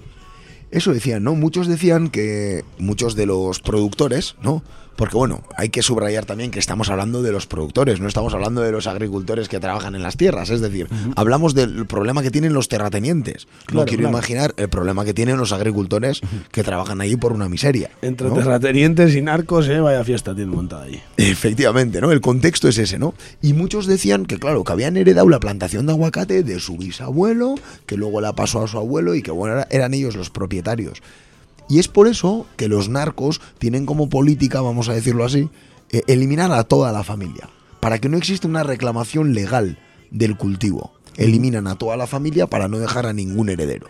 [0.71, 1.35] Eso decían, ¿no?
[1.35, 4.63] Muchos decían que muchos de los productores, ¿no?
[5.01, 8.61] Porque bueno, hay que subrayar también que estamos hablando de los productores, no estamos hablando
[8.61, 12.53] de los agricultores que trabajan en las tierras, es decir, hablamos del problema que tienen
[12.53, 13.47] los terratenientes.
[13.73, 14.09] no quiero claro.
[14.15, 16.21] imaginar el problema que tienen los agricultores
[16.51, 17.89] que trabajan ahí por una miseria.
[18.03, 18.35] Entre ¿no?
[18.35, 19.79] terratenientes y narcos, ¿eh?
[19.79, 21.01] Vaya fiesta tienen montada allí.
[21.17, 22.11] Efectivamente, ¿no?
[22.11, 23.15] El contexto es ese, ¿no?
[23.41, 27.55] Y muchos decían que, claro, que habían heredado la plantación de aguacate de su bisabuelo,
[27.87, 31.01] que luego la pasó a su abuelo y que, bueno, era- eran ellos los propietarios.
[31.69, 35.49] Y es por eso que los narcos tienen como política, vamos a decirlo así,
[35.91, 37.49] eh, eliminar a toda la familia,
[37.79, 39.77] para que no exista una reclamación legal
[40.09, 40.93] del cultivo.
[41.17, 43.87] Eliminan a toda la familia para no dejar a ningún heredero.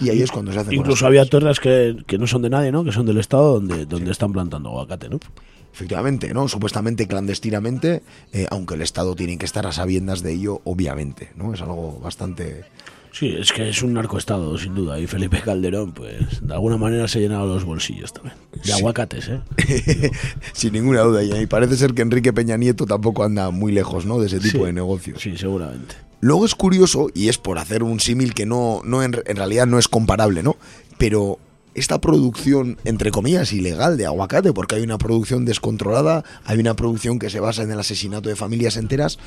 [0.00, 2.72] Y ahí es cuando se hacen Incluso había tierras que, que no son de nadie,
[2.72, 2.84] ¿no?
[2.84, 5.20] Que son del Estado donde, donde están plantando aguacate, ¿no?
[5.72, 6.46] Efectivamente, ¿no?
[6.48, 11.52] Supuestamente clandestinamente, eh, aunque el Estado tiene que estar a sabiendas de ello, obviamente, ¿no?
[11.52, 12.64] Es algo bastante...
[13.16, 14.98] Sí, es que es un narcoestado, sin duda.
[14.98, 18.34] Y Felipe Calderón, pues, de alguna manera se llenaba los bolsillos también.
[18.64, 19.40] De aguacates, ¿eh?
[20.52, 21.22] Sin ninguna duda.
[21.22, 24.18] Y parece ser que Enrique Peña Nieto tampoco anda muy lejos, ¿no?
[24.18, 24.64] De ese tipo Sí.
[24.64, 25.22] de negocios.
[25.22, 25.94] Sí, seguramente.
[26.20, 29.66] Luego es curioso, y es por hacer un símil que no, no en, en realidad
[29.68, 30.56] no es comparable, ¿no?
[30.98, 31.38] Pero
[31.74, 37.20] esta producción, entre comillas, ilegal de aguacate, porque hay una producción descontrolada, hay una producción
[37.20, 39.18] que se basa en el asesinato de familias enteras,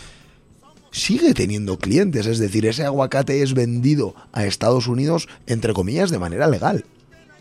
[0.97, 2.25] sigue teniendo clientes.
[2.25, 6.85] Es decir, ese aguacate es vendido a Estados Unidos, entre comillas, de manera legal.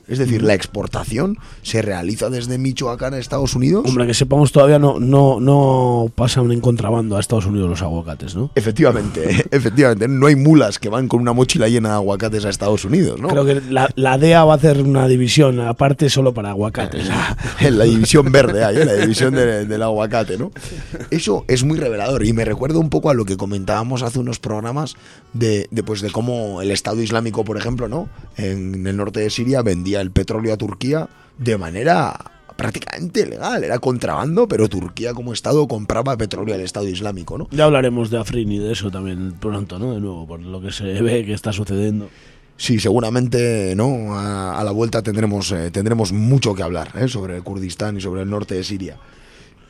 [0.09, 3.85] Es decir, la exportación se realiza desde Michoacán a Estados Unidos.
[3.87, 8.37] Hombre, que sepamos todavía no, no, no pasan en contrabando a Estados Unidos los aguacates,
[8.37, 8.51] ¿no?
[8.55, 10.07] Efectivamente, efectivamente.
[10.09, 13.29] No hay mulas que van con una mochila llena de aguacates a Estados Unidos, ¿no?
[13.29, 17.09] Creo que la, la DEA va a hacer una división aparte solo para aguacates.
[17.61, 20.53] en la división verde, hay, en la división de- del aguacate, ¿no?
[21.11, 24.39] Eso es muy revelador y me recuerda un poco a lo que comentábamos hace unos
[24.39, 24.95] programas
[25.33, 28.09] de, de, pues, de cómo el Estado Islámico, por ejemplo, ¿no?
[28.37, 33.79] En el norte de Siria vendía el petróleo a Turquía de manera prácticamente legal, era
[33.79, 37.49] contrabando, pero Turquía como Estado compraba petróleo al Estado Islámico, ¿no?
[37.51, 39.93] Ya hablaremos de Afrin y de eso también pronto, ¿no?
[39.93, 42.09] De nuevo, por lo que se ve que está sucediendo.
[42.57, 44.15] Sí, seguramente no.
[44.15, 47.09] A, a la vuelta tendremos, eh, tendremos mucho que hablar ¿eh?
[47.09, 48.97] sobre el Kurdistán y sobre el norte de Siria.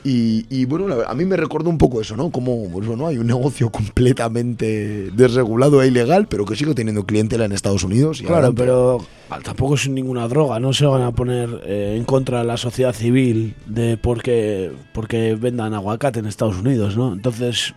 [0.09, 2.29] Y, y, bueno, a mí me recordó un poco eso, ¿no?
[2.29, 7.43] Como pues, bueno, hay un negocio completamente desregulado e ilegal, pero que sigue teniendo clientela
[7.45, 8.21] en Estados Unidos.
[8.21, 8.99] y Claro, pero
[9.29, 12.57] ah, tampoco es ninguna droga, no se van a poner eh, en contra de la
[12.57, 17.11] sociedad civil de porque, porque vendan aguacate en Estados Unidos, ¿no?
[17.11, 17.73] Entonces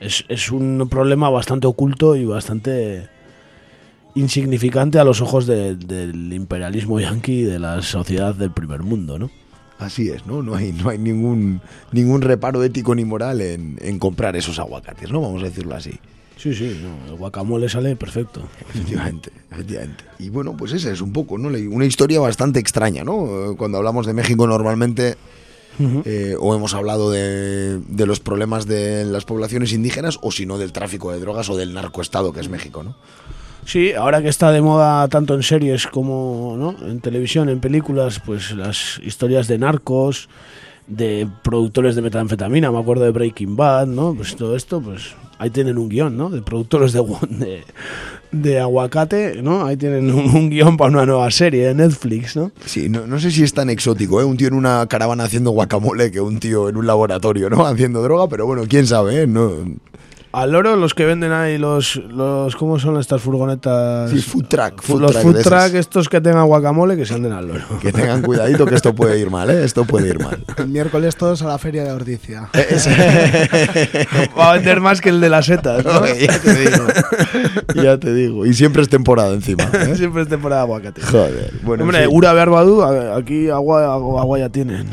[0.00, 3.06] es, es un problema bastante oculto y bastante
[4.14, 9.18] insignificante a los ojos de- del imperialismo yanqui y de la sociedad del primer mundo,
[9.18, 9.30] ¿no?
[9.82, 10.42] Así es, ¿no?
[10.42, 11.60] No hay, no hay ningún,
[11.92, 15.20] ningún reparo ético ni moral en, en comprar esos aguacates, ¿no?
[15.20, 15.98] Vamos a decirlo así.
[16.36, 18.42] Sí, sí, no, el guacamole sale perfecto.
[18.68, 20.04] Efectivamente, efectivamente.
[20.18, 21.48] Y bueno, pues esa es un poco, ¿no?
[21.48, 23.54] Una historia bastante extraña, ¿no?
[23.56, 25.16] Cuando hablamos de México normalmente
[26.04, 30.58] eh, o hemos hablado de, de los problemas de las poblaciones indígenas o si no
[30.58, 32.96] del tráfico de drogas o del narcoestado que es México, ¿no?
[33.64, 36.86] Sí, ahora que está de moda tanto en series como ¿no?
[36.86, 40.28] en televisión, en películas, pues las historias de narcos,
[40.86, 44.14] de productores de metanfetamina, me acuerdo de Breaking Bad, ¿no?
[44.14, 46.28] Pues todo esto, pues ahí tienen un guion, ¿no?
[46.28, 47.64] De productores de, de,
[48.32, 49.64] de aguacate, ¿no?
[49.64, 52.50] Ahí tienen un, un guion para una nueva serie de Netflix, ¿no?
[52.66, 54.24] Sí, no, no sé si es tan exótico, ¿eh?
[54.24, 57.64] Un tío en una caravana haciendo guacamole que un tío en un laboratorio, ¿no?
[57.72, 59.26] Haciendo droga, pero bueno, quién sabe, ¿eh?
[59.26, 59.50] No,
[60.32, 64.10] Al loro los que venden ahí los, los ¿cómo son estas furgonetas?
[64.10, 64.46] Sí, food
[64.80, 67.64] food los food truck estos que tengan guacamole que se anden al loro.
[67.82, 69.62] que tengan cuidadito que esto puede ir mal, ¿eh?
[69.62, 70.38] Esto puede ir mal.
[70.56, 72.48] El miércoles todos a la feria de Ordicia.
[74.38, 76.06] Va a vender más que el de las setas, ¿no?
[76.06, 76.86] ya te digo.
[77.82, 78.46] Ya te digo.
[78.46, 79.64] Y siempre es temporada encima.
[79.64, 79.94] ¿eh?
[79.96, 81.02] Siempre es temporada de aguacate.
[81.02, 81.52] Joder.
[81.62, 82.16] Bueno, Hombre, fin.
[82.16, 84.88] Ura aquí agua, agua, agua ya tienen.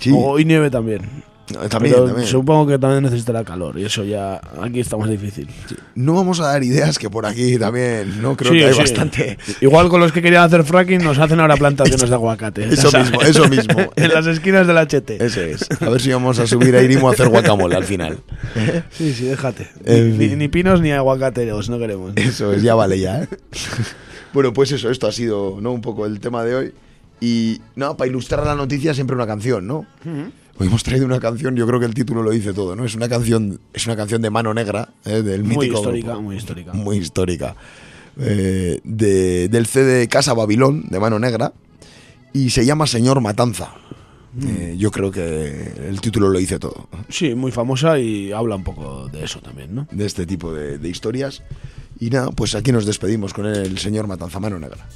[0.00, 0.12] Sí.
[0.14, 1.22] O- y nieve también.
[1.68, 2.26] También, Pero también.
[2.28, 5.48] Supongo que también necesitará calor y eso ya aquí está más difícil.
[5.94, 8.36] No vamos a dar ideas que por aquí también, ¿no?
[8.36, 8.78] Creo Sí, que hay sí.
[8.80, 9.38] bastante.
[9.60, 12.64] Igual con los que querían hacer fracking nos hacen ahora plantaciones de aguacate.
[12.64, 13.10] Eso sabes.
[13.10, 13.92] mismo, eso mismo.
[13.96, 15.10] en las esquinas del HT.
[15.22, 15.66] Eso es.
[15.80, 18.18] A ver si vamos a subir a Irimo a hacer guacamole al final.
[18.90, 19.68] Sí, sí, déjate.
[19.84, 20.38] En Ni, fin.
[20.38, 22.12] ni pinos ni aguacateros, no queremos.
[22.16, 23.22] Eso es, ya vale ya.
[23.22, 23.28] ¿eh?
[24.32, 25.72] Bueno, pues eso, esto ha sido ¿no?
[25.72, 26.74] un poco el tema de hoy.
[27.20, 29.86] Y no, para ilustrar la noticia siempre una canción, ¿no?
[30.58, 32.84] Hoy hemos traído una canción, yo creo que el título lo dice todo, ¿no?
[32.84, 35.22] Es una canción, es una canción de Mano Negra, ¿eh?
[35.22, 36.22] del Muy mítico histórica, grupo.
[36.22, 36.72] muy histórica.
[36.72, 37.56] Muy histórica.
[38.20, 41.52] Eh, de- del CD Casa Babilón, de Mano Negra,
[42.32, 43.74] y se llama Señor Matanza.
[44.34, 44.46] Mm.
[44.46, 48.64] Eh, yo creo que el título lo dice todo, Sí, muy famosa y habla un
[48.64, 49.86] poco de eso también, ¿no?
[49.90, 51.42] de este tipo de, de historias.
[51.98, 54.86] Y nada, pues aquí nos despedimos con el Señor Matanza, Mano Negra.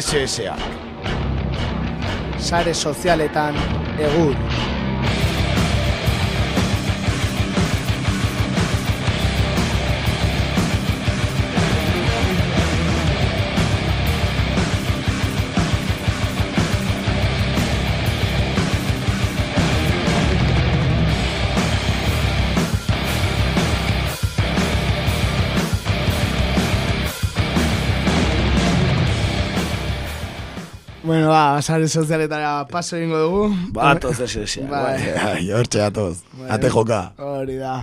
[0.00, 0.56] SSA.
[2.38, 3.54] Sare sozialetan
[3.98, 4.59] egur.
[31.02, 33.56] Bueno, ba, sare sozialetara paso egingo dugu.
[33.72, 34.66] Batoz esesia.
[34.68, 35.00] Bai.
[35.30, 36.22] Ai, hortxe atoz.
[36.48, 37.12] Ate joka.
[37.16, 37.80] Hori da.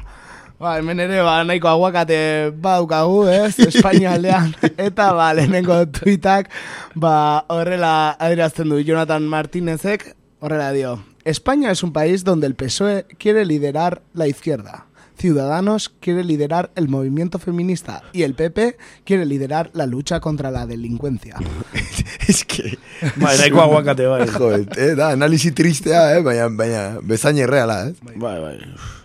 [0.58, 4.56] Ba, hemen ere, ba, nahiko aguakate badaukagu, ez, Espainia aldean.
[4.74, 6.50] Eta, ba, lehenengo tuitak,
[6.96, 10.98] ba, horrela adirazten du Jonathan Martínezek, horrela dio.
[11.26, 14.87] España es un país donde el PSOE quiere liderar la izquierda.
[15.18, 20.68] Ciudadanos quiere liderar el movimiento feminista y el PP quiere liderar la lucha contra la
[20.68, 21.36] delincuencia.
[22.28, 22.78] es que...
[23.16, 24.28] Bai, nahiko aguakate, bai.
[24.28, 27.96] Joder, eh, da, analisi tristea, eh, baina, baina, bezain erreala, eh.
[28.16, 28.60] Bai, bai.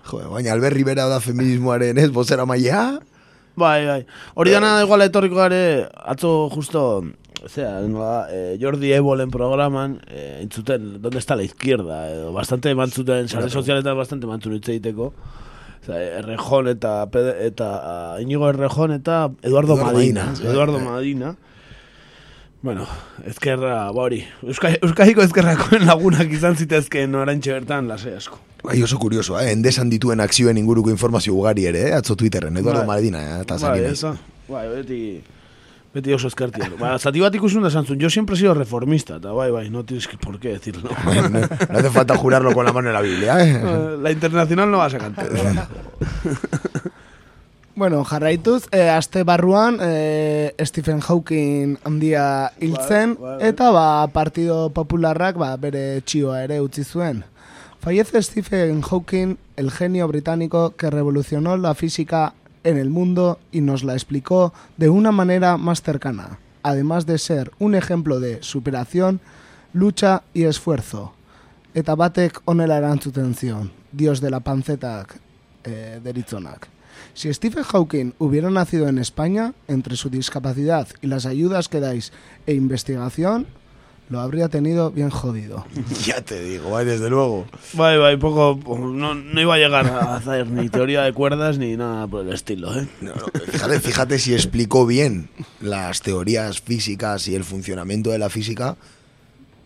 [0.05, 3.01] Joder, baina alberri bera da feminismoaren, ez, bozera maia.
[3.57, 4.03] Bai, bai.
[4.35, 7.05] Hori dana igual etorriko gare, atzo justo,
[7.49, 12.11] zera, nola, eh, Jordi Ebolen programan, eh, entzuten, ¿dónde está la izquierda?
[12.11, 15.13] Edo, bastante emantzuten, sare sozialetan bastante emantzun hitz egiteko.
[15.89, 17.09] Errejon eta,
[17.43, 20.27] eta ah, Inigo Errejon eta Eduardo, Eduardo Madina.
[20.27, 20.85] Madina, Eduardo bai.
[20.85, 21.35] Madina.
[22.63, 22.87] Bueno,
[23.27, 24.21] ezkerra, ba hori.
[24.47, 28.39] Euska, Euskadiko ezkerrakoen lagunak izan zitezkeen orantxe bertan lase asko.
[28.63, 29.51] Bai, oso kurioso, eh?
[29.51, 31.95] Endesan dituen akzioen inguruko informazio ugari ere, eh?
[31.97, 33.01] Atzo Twitterren, Eduardo Bai.
[33.01, 33.41] Madina, eh?
[33.43, 33.93] Eta Bai, zakinez.
[33.99, 34.15] esa.
[34.49, 35.01] Bai, beti...
[35.93, 36.71] Beti oso eskertia.
[36.81, 39.85] Ba, zati bat ikusun da zantzun, yo siempre he sido reformista, eta bai, bai, no
[39.85, 40.89] tienes que por qué decirlo.
[41.05, 43.99] no, no hace falta jurarlo con la mano en la Biblia, eh?
[44.03, 45.29] La internacional no vas a cantar.
[47.75, 53.49] Bueno, jarraituz, e, aste barruan e, Stephen Hawking handia hiltzen, bai, bai.
[53.49, 57.23] eta ba, Partido Popularrak ba, bere txioa ere utzi zuen.
[57.81, 62.35] Fallece Stephen Hawking, el genio británico que revolucionó la física
[62.65, 67.51] en el mundo y nos la explicó de una manera más cercana, además de ser
[67.59, 69.21] un ejemplo de superación,
[69.73, 71.13] lucha y esfuerzo.
[71.75, 73.35] Eta batek honela erantzuten
[73.93, 75.19] dios de la pancetak
[75.65, 76.69] eh, deritzonak.
[77.15, 82.13] Si Stephen Hawking hubiera nacido en España, entre su discapacidad y las ayudas que dais
[82.47, 83.47] e investigación,
[84.13, 85.65] lo habría tenido bien jodido.
[86.05, 87.47] ya te digo, bai, desde luego.
[87.73, 88.61] Bai, bai, poco...
[88.79, 92.33] No, no iba a llegar a hacer ni teoría de cuerdas ni nada por el
[92.35, 92.87] estilo, ¿eh?
[93.01, 98.29] No, no, fíjate, fíjate si explicó bien las teorías físicas y el funcionamiento de la
[98.29, 98.77] física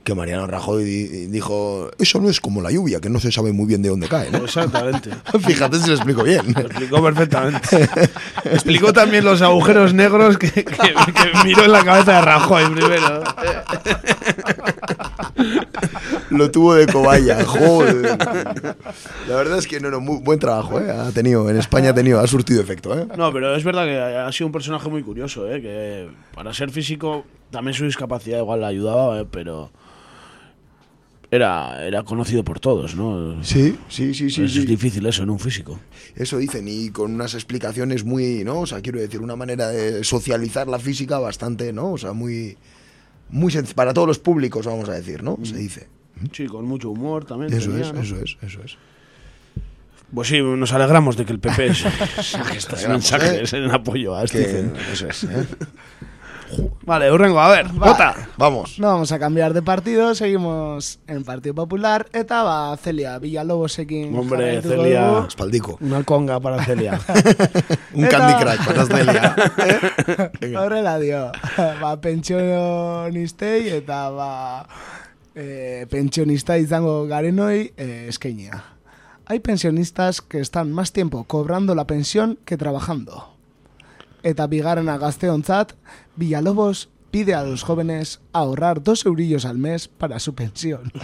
[0.07, 3.53] que Mariano Rajoy di- dijo, eso no es como la lluvia, que no se sabe
[3.53, 4.39] muy bien de dónde cae, ¿no?
[4.39, 5.11] Exactamente.
[5.45, 6.55] Fíjate si lo explico bien.
[6.55, 7.89] Lo explicó perfectamente.
[8.45, 13.25] explicó también los agujeros negros que, que, que miró en la cabeza de Rajoy primero.
[16.31, 18.17] Lo tuvo de cobaya, joder.
[19.29, 20.91] La verdad es que no, no, muy buen trabajo, ¿eh?
[20.91, 23.07] Ha tenido, en España ha tenido, ha surtido efecto, ¿eh?
[23.17, 25.61] No, pero es verdad que ha sido un personaje muy curioso, ¿eh?
[25.61, 29.27] Que para ser físico también su discapacidad igual le ayudaba, ¿eh?
[29.31, 29.71] pero
[31.31, 33.43] era, era conocido por todos, ¿no?
[33.43, 34.45] Sí, sí, sí, sí.
[34.45, 34.65] Es sí.
[34.67, 35.79] difícil eso en un físico.
[36.15, 38.61] Eso dicen, y con unas explicaciones muy, ¿no?
[38.61, 41.93] O sea, quiero decir, una manera de socializar la física bastante, ¿no?
[41.93, 42.57] O sea, muy,
[43.31, 45.39] muy para todos los públicos, vamos a decir, ¿no?
[45.43, 45.89] Se dice.
[46.33, 47.53] Sí, con mucho humor también.
[47.53, 48.01] Eso tenía, es, ¿no?
[48.01, 48.79] eso es, eso es.
[50.15, 53.59] Pues sí, nos alegramos de que el PP saque estos mensajes ¿eh?
[53.59, 54.73] en apoyo a Stephen.
[54.93, 55.47] eso es, ¿eh?
[56.83, 58.15] Vale, Urrengo, a ver, vota.
[58.37, 58.79] Vamos.
[58.79, 64.57] No vamos a cambiar de partido, seguimos en Partido Popular, eta ba Celia Villalobosekin Hombre,
[64.63, 65.07] jarraituko Celia.
[65.09, 65.27] dugu.
[65.27, 65.79] Espaldico.
[65.81, 67.01] Una conga para Celia.
[67.95, 68.87] Un Eta- Candy Crush para
[70.41, 70.61] Celia.
[70.61, 71.33] Horrela dio.
[71.81, 74.67] ba, pentsionistei eta ba,
[75.35, 78.63] eh, pentsionista izango garenoi eh, eskainia.
[79.27, 83.36] Hay pensionistas que están más tiempo cobrando la pensión que trabajando.
[84.27, 85.75] Eta bigarrena gazteontzat,
[86.17, 90.93] Villalobos pide a los jóvenes ahorrar dos eurillos al mes para su pensión.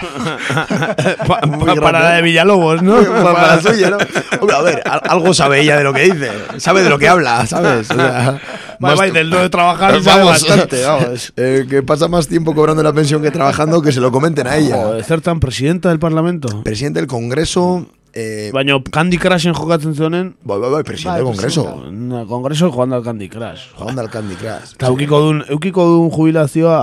[1.27, 2.97] Pa- pa- para la de Villalobos, ¿no?
[3.03, 3.99] para, para la suya, ¿no?
[4.41, 6.31] Hombre, a ver, al- algo sabe ella de lo que dice.
[6.59, 7.91] Sabe de lo que habla, ¿sabes?
[7.91, 8.41] O sea,
[8.81, 11.33] Vale, vale, del no de trabajar sabe bastante, vamos.
[11.37, 14.57] eh, que pasa más tiempo cobrando la pensión que trabajando, que se lo comenten a
[14.57, 14.77] ella.
[14.83, 16.63] Joder, ser tan presidenta del Parlamento.
[16.65, 20.35] Presidente del Congreso Eh, Baina Candy Crushen jokatzen zuenen...
[20.45, 21.65] Bai, bai, bai, presidente del Congreso.
[21.91, 23.73] Na, Kongreso joan da Candy Crush.
[23.79, 24.75] Joan da Candy Crush.
[24.77, 26.81] Eta eukiko dun, eukiko dun jubilazioa...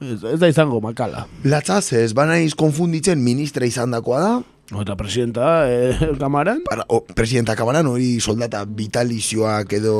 [0.00, 1.26] Ez, ez da izango makala.
[1.44, 4.32] Latzaz, ez banaiz konfunditzen ministra izan dakoa da.
[4.80, 6.62] Eta presidenta, eh, kamaran?
[6.64, 9.96] Para, o, presidenta kamaran hori soldata vitalizioak edo...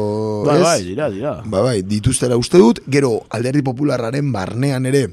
[0.47, 1.39] Bai, bai, dira, dira.
[1.45, 5.09] Bai, bai, dituztela uste dut, gero alderdi popularraren barnean ere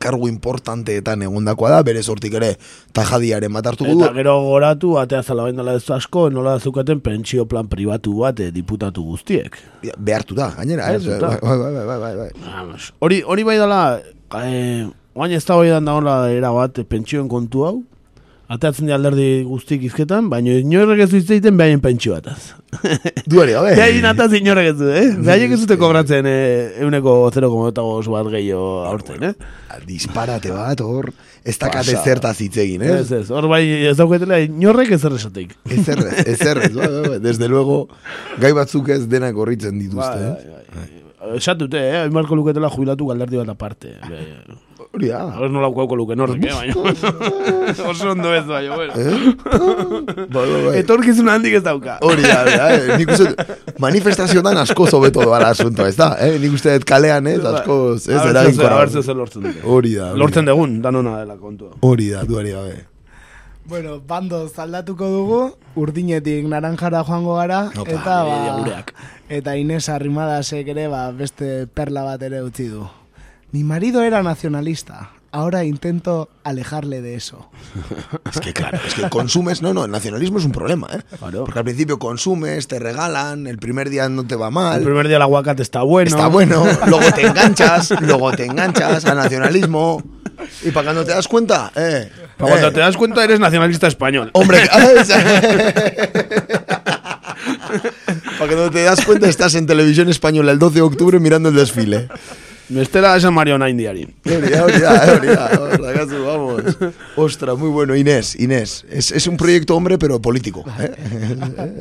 [0.00, 2.54] kargu importanteetan egondakoa da, bere sortik ere
[2.96, 4.04] tajadiaren bat hartuko du.
[4.04, 8.50] Eta gero goratu, atea zala baindala ez asko, nola zukaten pentsio plan pribatu bat eh,
[8.54, 9.58] diputatu guztiek.
[9.98, 11.04] Behartu da, gainera, ez?
[11.04, 11.36] Behartuta.
[11.44, 12.80] Bai, bai, bai, bai, bai.
[13.04, 13.82] Hori, hori bai dela,
[14.40, 17.76] eh, oain ez da hori dan dagoela era bat, eh, pentsioen kontu hau,
[18.50, 22.56] ateatzen di alderdi guztik izketan, baina inorrek ez du hitz egiten behaien pentsio bataz.
[23.30, 23.76] Duari, gabe.
[23.78, 25.04] Behaien ataz inorrek ez du, eh?
[25.28, 29.50] Behaiek ez dute kobratzen eh, euneko 0,8 bat gehiago aurten, eh?
[29.86, 31.12] Disparate bat, hor,
[31.46, 32.96] ez dakate zertaz hitz egin, eh?
[33.04, 35.54] Ez, ez, hor bai ez dauketela inorrek ez erresateik.
[35.70, 37.20] Ez errez, ez errez, bai, bai, bai.
[37.28, 37.84] desde luego,
[38.42, 40.90] gai batzuk ez denak horritzen dituzte, Bai, eh?
[41.36, 42.02] Esatute, eh?
[42.10, 43.94] Marko luketela jubilatu galderdi bat aparte.
[44.90, 45.20] Hori da.
[45.38, 46.50] Hor nola ukauko luke norrek, eh?
[46.50, 46.74] Baina,
[47.92, 48.92] oso ondo ez baina, bueno.
[48.98, 49.34] Eh?
[50.34, 50.72] Bai, bai, bai.
[50.80, 51.98] Etorkizun handik ez dauka.
[52.02, 52.40] Hori da,
[52.74, 52.96] eh?
[52.98, 53.30] nik uste,
[53.78, 56.16] manifestazioetan asko zobeto doa asunto, ez da?
[56.18, 56.32] Eh?
[56.42, 58.84] Nik uste kalean, ez, asko, ez, A ver eraginkoa.
[58.90, 59.62] zer- lortzen dute.
[59.62, 61.70] Hori da, Lortzen degun, danona dela kontua.
[61.86, 62.78] Hori da, duari gabe.
[63.70, 65.42] Bueno, bando zaldatuko dugu,
[65.78, 68.80] urdinetik naranjara joango gara, Opa, eta ba,
[69.30, 72.88] eta Inés Arrimadasek ere ba, beste perla bat ere utzi du.
[73.52, 77.50] Mi marido era nacionalista, ahora intento alejarle de eso.
[78.32, 81.00] Es que claro, es que consumes, no, no, el nacionalismo es un problema, ¿eh?
[81.18, 84.78] Porque al principio consumes, te regalan, el primer día no te va mal.
[84.78, 86.10] El primer día el aguacate está bueno.
[86.10, 90.00] Está bueno, luego te enganchas, luego te enganchas al nacionalismo.
[90.62, 92.08] Y para cuando te das cuenta, eh.
[92.36, 94.30] Para cuando eh, te das cuenta eres nacionalista español.
[94.32, 94.94] Hombre, para
[98.38, 102.08] cuando te das cuenta estás en televisión española el 12 de octubre mirando el desfile.
[102.70, 104.06] Me estela esa Mariona Indiari.
[104.24, 105.28] Hori da, hori da, hori
[105.82, 106.62] da, gazu, vamos.
[107.16, 108.84] Ostras, muy bueno, Inés, Inés.
[108.88, 110.64] Es, es un proyecto hombre, pero político.
[110.78, 110.94] ¿eh?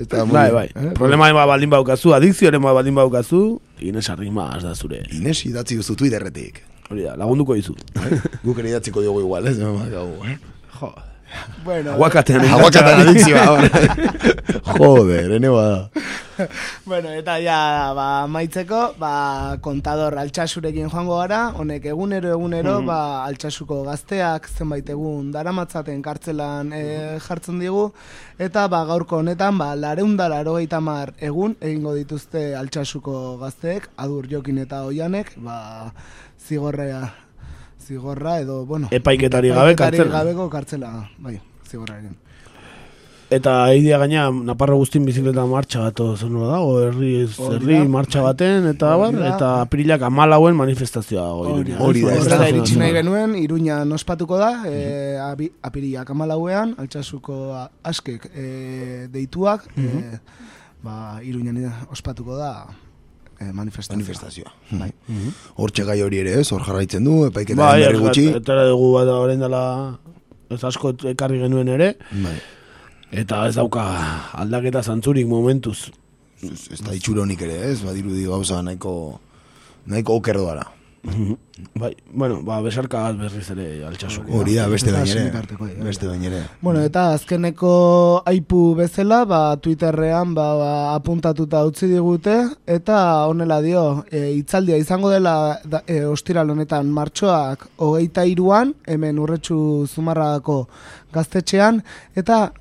[0.02, 0.68] Está muy Bai, bai.
[0.74, 0.92] ¿eh?
[0.96, 5.04] Problema ema baldin baukazu, adikzioaren bat baldin baukazu, Ines Arrima da zure.
[5.14, 6.64] Inés idatzi duzu Twitterretik.
[6.90, 7.76] Hori da, lagunduko dizu.
[8.44, 9.60] Guk ere idatziko diogu igual, ez?
[9.60, 10.40] Gau, eh?
[10.80, 10.94] Jo.
[11.64, 13.70] Bueno, Aguakatean Aguakatean adikzioa.
[14.78, 15.90] Joder, ene bada.
[16.86, 22.88] bueno, eta ja, ba, maitzeko, ba, kontador altxasurekin joango gara, honek egunero egunero, Mhm.
[22.88, 26.84] ba, altxasuko gazteak zenbait egun daramatzaten kartzelan e,
[27.28, 27.92] jartzen digu,
[28.40, 34.58] eta ba, gaurko honetan, ba, lareundara erogeita mar egun egingo dituzte altxasuko gazteek, adur jokin
[34.64, 35.92] eta oianek, ba,
[36.48, 37.04] zigorrea,
[37.90, 40.12] zigorra edo, bueno, Epaiketari gabe kartzela.
[40.20, 42.18] gabeko kartzela, bai, zigorraren.
[43.30, 47.84] Eta idea gaina, Naparro guztin bizikleta martxa bat zenua dago, herri, herri da.
[47.94, 51.60] martxa baten, eta bar, eta apirilak amalauen manifestazioa dago.
[51.86, 57.40] Hori, da, Ez da, iritsi nahi genuen, Iruña ospatuko da, e, abi, apiriak amalauean, altxasuko
[57.86, 60.18] askek e, deituak, e,
[60.82, 61.62] ba, Iruñan
[61.94, 62.54] ospatuko da
[63.40, 63.98] e, manifestazioa.
[63.98, 64.52] Manifestazioa.
[64.72, 64.92] Bai.
[65.56, 68.28] Hortxe gai hori ere ez, hor jarraitzen du, epaiketa Bai, berri gutxi.
[68.40, 69.64] eta dugu bat orain dela
[70.50, 71.94] ez asko ekarri genuen ere.
[72.12, 72.36] Bai.
[73.12, 73.84] Eta ez dauka
[74.38, 75.90] aldaketa zantzurik momentuz.
[76.44, 79.20] Ez, ez da itxuronik ere ez, badirudi gauza nahiko,
[79.90, 80.68] nahiko oker doara.
[81.76, 84.32] Bai, bueno, ba, besarka bat berriz ere altxasuko.
[84.40, 85.20] Hori da, beste Eta bain ere.
[85.20, 85.76] senitarteko, bai.
[85.84, 86.42] Beste bain ere.
[86.62, 87.72] Bueno, eta azkeneko
[88.28, 92.36] aipu bezala, ba, Twitterrean ba, ba, apuntatuta utzi digute,
[92.68, 99.20] eta honela dio, e, itzaldia izango dela da, e, ostiral honetan martxoak hogeita iruan, hemen
[99.20, 100.66] urretxu zumarragako
[101.14, 101.84] gaztetxean,
[102.16, 102.52] eta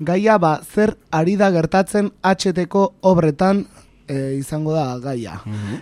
[0.00, 3.66] gaia ba, zer ari da gertatzen HTko obretan
[4.08, 5.38] e, izango da gaia.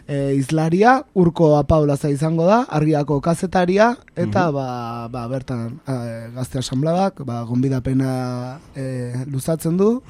[0.08, 5.96] e, izlaria, urko apaulaza izango da, argiako kazetaria, eta ba, ba, bertan e,
[6.34, 10.00] gazte asamblabak, ba, gonbidapena e, luzatzen du,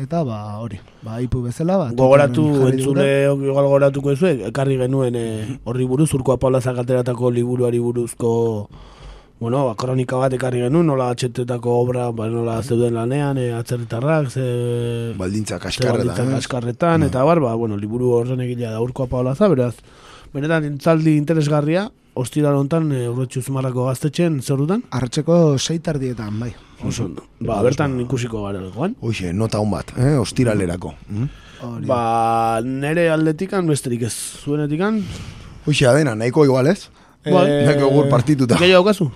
[0.00, 5.58] eta ba, hori, ba, aipu bezala, ba, Gogoratu, entzule, igual gogoratuko ez ekarri genuen eh,
[5.64, 8.32] horri buruz, urko apaulazak ateratako liburuari buruzko
[9.40, 14.28] bueno, ba, kronika bat ekarri genuen, nola atxetetako obra, ba, nola zeuden lanean, e, atzerritarrak,
[14.28, 14.42] ze...
[15.16, 19.72] Baldintza kaskarretan, baldintza kaskarretan, eta bar, ba, bueno, liburu horren egilea da urko apaulaza, beraz,
[20.34, 21.86] benetan intzaldi interesgarria,
[22.20, 24.84] ostiral hontan e, urretxu zumarrako gaztetxen, zer dutan?
[24.92, 26.50] Arratxeko seitardietan, bai.
[26.84, 27.24] Oso ondo.
[27.40, 28.98] Ba, bertan ikusiko gara legoan.
[29.00, 30.18] Hoxe, nota hon bat, eh?
[30.20, 30.92] ostiralerako.
[31.08, 31.32] Mm?
[31.88, 32.02] Ba,
[32.60, 34.14] nere aldetikan, besterik ez
[34.44, 35.00] zuenetikan.
[35.64, 36.90] Hoxe, adena, nahiko igual ez?
[37.24, 37.48] Bai.
[37.64, 38.60] Nahiko egur partituta.
[38.60, 39.08] Gehiago kasu?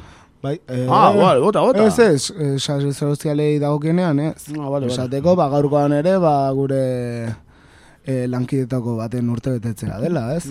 [0.44, 1.86] Bai, eh, Ah, vale, bota, bota.
[1.88, 4.50] Ez, ez, eh, sare sozialei dagokienean, ez.
[4.58, 4.92] Ah, vale.
[4.92, 6.82] Esateko, ba, gaurkoan ere, ba, gure
[8.04, 10.42] eh, lankidetako baten urte betetzea dela, ez?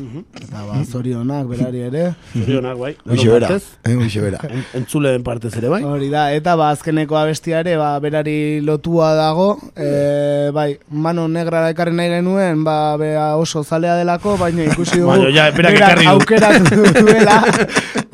[0.41, 2.07] Eta, ba, zorionak, berari ere.
[2.33, 2.89] Zorionak, bai.
[3.05, 3.51] Hoxe bera,
[3.85, 4.39] eh, hoxe bera.
[4.49, 5.83] En- Entzuleen partez ere, bai?
[5.85, 11.67] Hori da, eta ba, azkeneko abestia ere, ba, berari lotua dago, e, bai, mano negra
[11.69, 16.09] ekarri nahi genuen, ba, bea oso zalea delako, baina ikusi dugu, Baina, ja, berak ekarri
[16.09, 16.15] du.
[16.17, 17.37] aukeratu duela,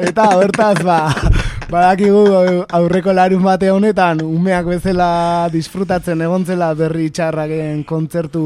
[0.09, 0.99] eta hortaz, ba,
[1.69, 5.09] badakigu aurreko larun bate honetan, umeak bezala
[5.53, 8.41] disfrutatzen egontzela berri txarraken kontzertu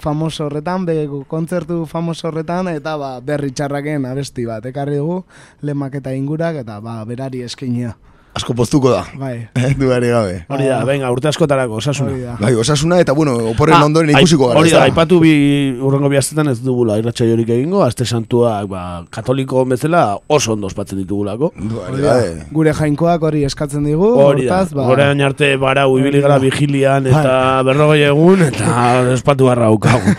[0.00, 0.96] famoso horretan, be,
[1.28, 5.20] kontzertu famoso horretan, eta ba, berri txarraken abesti bat, ekarri dugu,
[5.60, 7.92] lemak eta ingurak, eta ba, berari eskainia.
[8.34, 9.04] Asko poztuko da.
[9.14, 9.46] Bai.
[9.78, 10.38] Duari gabe.
[10.50, 12.34] Hori da, venga, urte askotarako, osasuna.
[12.40, 14.58] Bai, osasuna eta, bueno, oporren Ah, ondoren ikusiko gara.
[14.58, 15.30] Hori da, aipatu bi
[15.78, 18.82] urrengo bihaztetan ez dugula irratxa jorik egingo, azte santua ba,
[19.14, 21.52] katoliko bezala oso ondo ospatzen ditugulako.
[21.86, 22.16] Hori da,
[22.54, 27.14] Gure jainkoak hori eskatzen digu, Hori da, ba, orain arte barau ibili gara vigilian Bai.
[27.14, 30.14] eta berrogei egun eta espatu barra haukagu.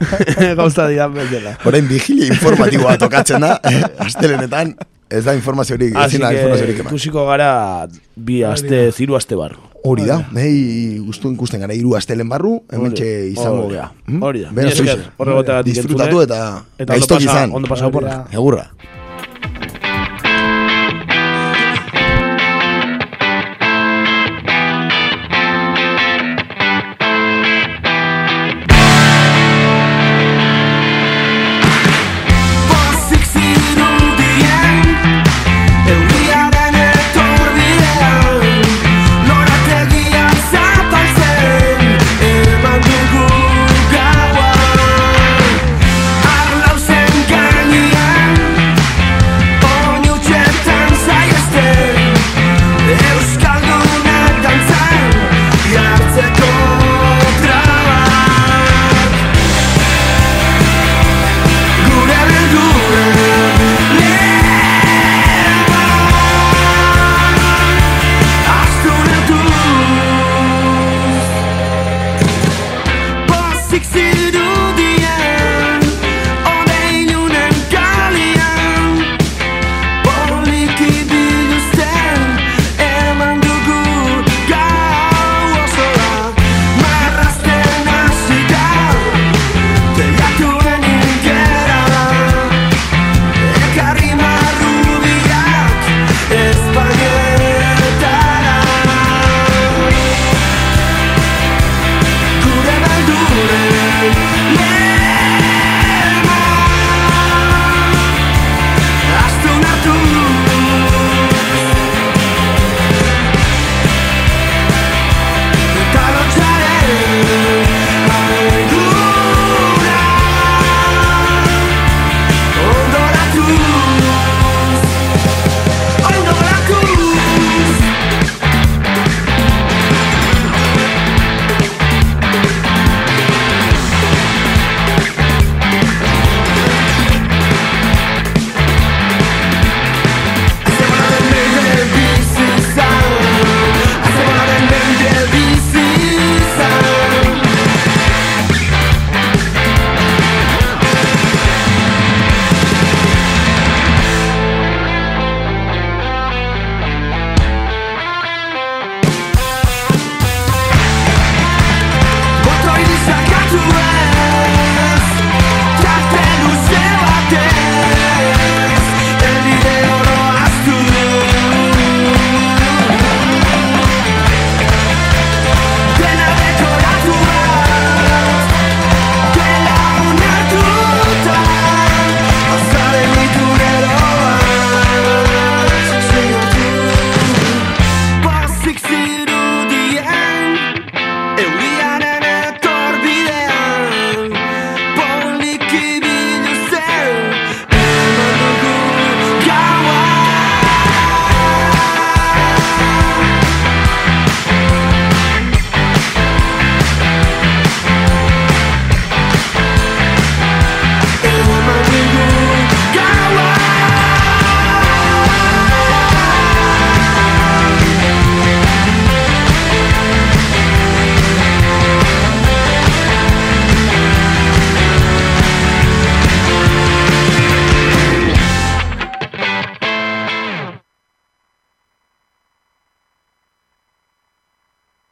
[0.62, 1.58] Gauza dira bezala.
[1.68, 4.72] Orain vigilia informatiboa tokatzen da, eh, astelenetan,
[5.10, 6.92] ez da informaziorik, Así ezin da que informaziorik eman.
[6.92, 9.56] ikusiko gara bi aste, ziru aste bar.
[9.84, 13.74] Hori da, nahi gustu ikusten gara hiru astelen barru, hementxe Hori, izango hori.
[13.76, 13.92] gea.
[14.20, 14.70] Hori da, Bera
[15.18, 17.52] horregatik Disfrutatu eta Eta gaiztok izan.
[17.54, 18.24] ondo pasa oporra.
[18.32, 18.66] Egurra.